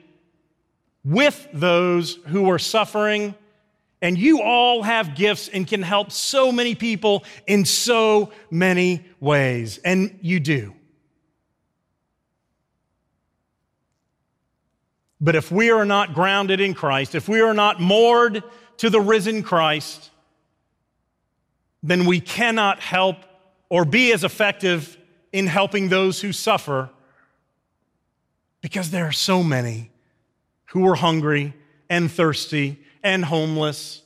with 1.05 1.47
those 1.53 2.15
who 2.29 2.49
are 2.49 2.59
suffering. 2.59 3.35
And 4.01 4.17
you 4.17 4.41
all 4.41 4.83
have 4.83 5.15
gifts 5.15 5.49
and 5.49 5.67
can 5.67 5.83
help 5.83 6.11
so 6.11 6.51
many 6.51 6.75
people 6.75 7.23
in 7.47 7.67
so 7.67 8.33
many 8.51 9.05
ways. 9.21 9.77
And 9.85 10.19
you 10.23 10.41
do. 10.41 10.75
But 15.21 15.37
if 15.37 15.53
we 15.53 15.71
are 15.71 15.85
not 15.85 16.15
grounded 16.15 16.61
in 16.61 16.75
Christ, 16.75 17.15
if 17.15 17.29
we 17.29 17.41
are 17.41 17.55
not 17.55 17.81
moored 17.81 18.43
to 18.79 18.89
the 18.89 19.01
risen 19.01 19.43
Christ, 19.43 20.11
then 21.83 22.07
we 22.07 22.21
cannot 22.21 22.81
help 22.81 23.17
or 23.69 23.85
be 23.85 24.13
as 24.13 24.25
effective 24.25 24.97
in 25.33 25.47
helping 25.47 25.89
those 25.89 26.21
who 26.21 26.33
suffer 26.33 26.91
because 28.61 28.91
there 28.91 29.07
are 29.07 29.13
so 29.13 29.43
many 29.43 29.91
who 30.67 30.87
are 30.87 30.95
hungry 30.95 31.55
and 31.89 32.11
thirsty 32.11 32.79
and 33.03 33.25
homeless 33.25 34.03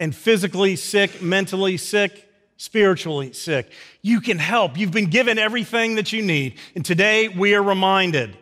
and 0.00 0.14
physically 0.14 0.76
sick, 0.76 1.22
mentally 1.22 1.76
sick, 1.76 2.28
spiritually 2.56 3.32
sick. 3.32 3.70
You 4.02 4.20
can 4.20 4.38
help. 4.38 4.78
You've 4.78 4.90
been 4.90 5.10
given 5.10 5.38
everything 5.38 5.96
that 5.96 6.12
you 6.12 6.22
need. 6.22 6.58
And 6.74 6.84
today 6.84 7.28
we 7.28 7.54
are 7.54 7.62
reminded 7.62 8.36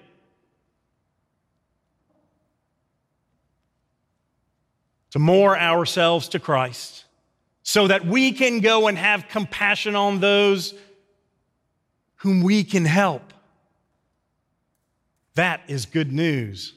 to 5.11 5.19
moor 5.19 5.59
ourselves 5.59 6.29
to 6.31 6.39
Christ 6.39 7.05
so 7.63 7.87
that 7.87 8.07
we 8.07 8.33
can 8.33 8.61
go 8.61 8.89
and 8.89 8.97
have 8.97 9.29
compassion 9.29 9.95
on 9.95 10.21
those 10.21 10.75
whom 12.17 12.43
we 12.43 12.65
can 12.65 12.85
help. 12.85 13.33
That 15.35 15.63
is 15.69 15.87
good 15.87 16.13
news. 16.13 16.75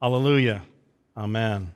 Hallelujah. 0.00 0.62
Amen. 1.16 1.72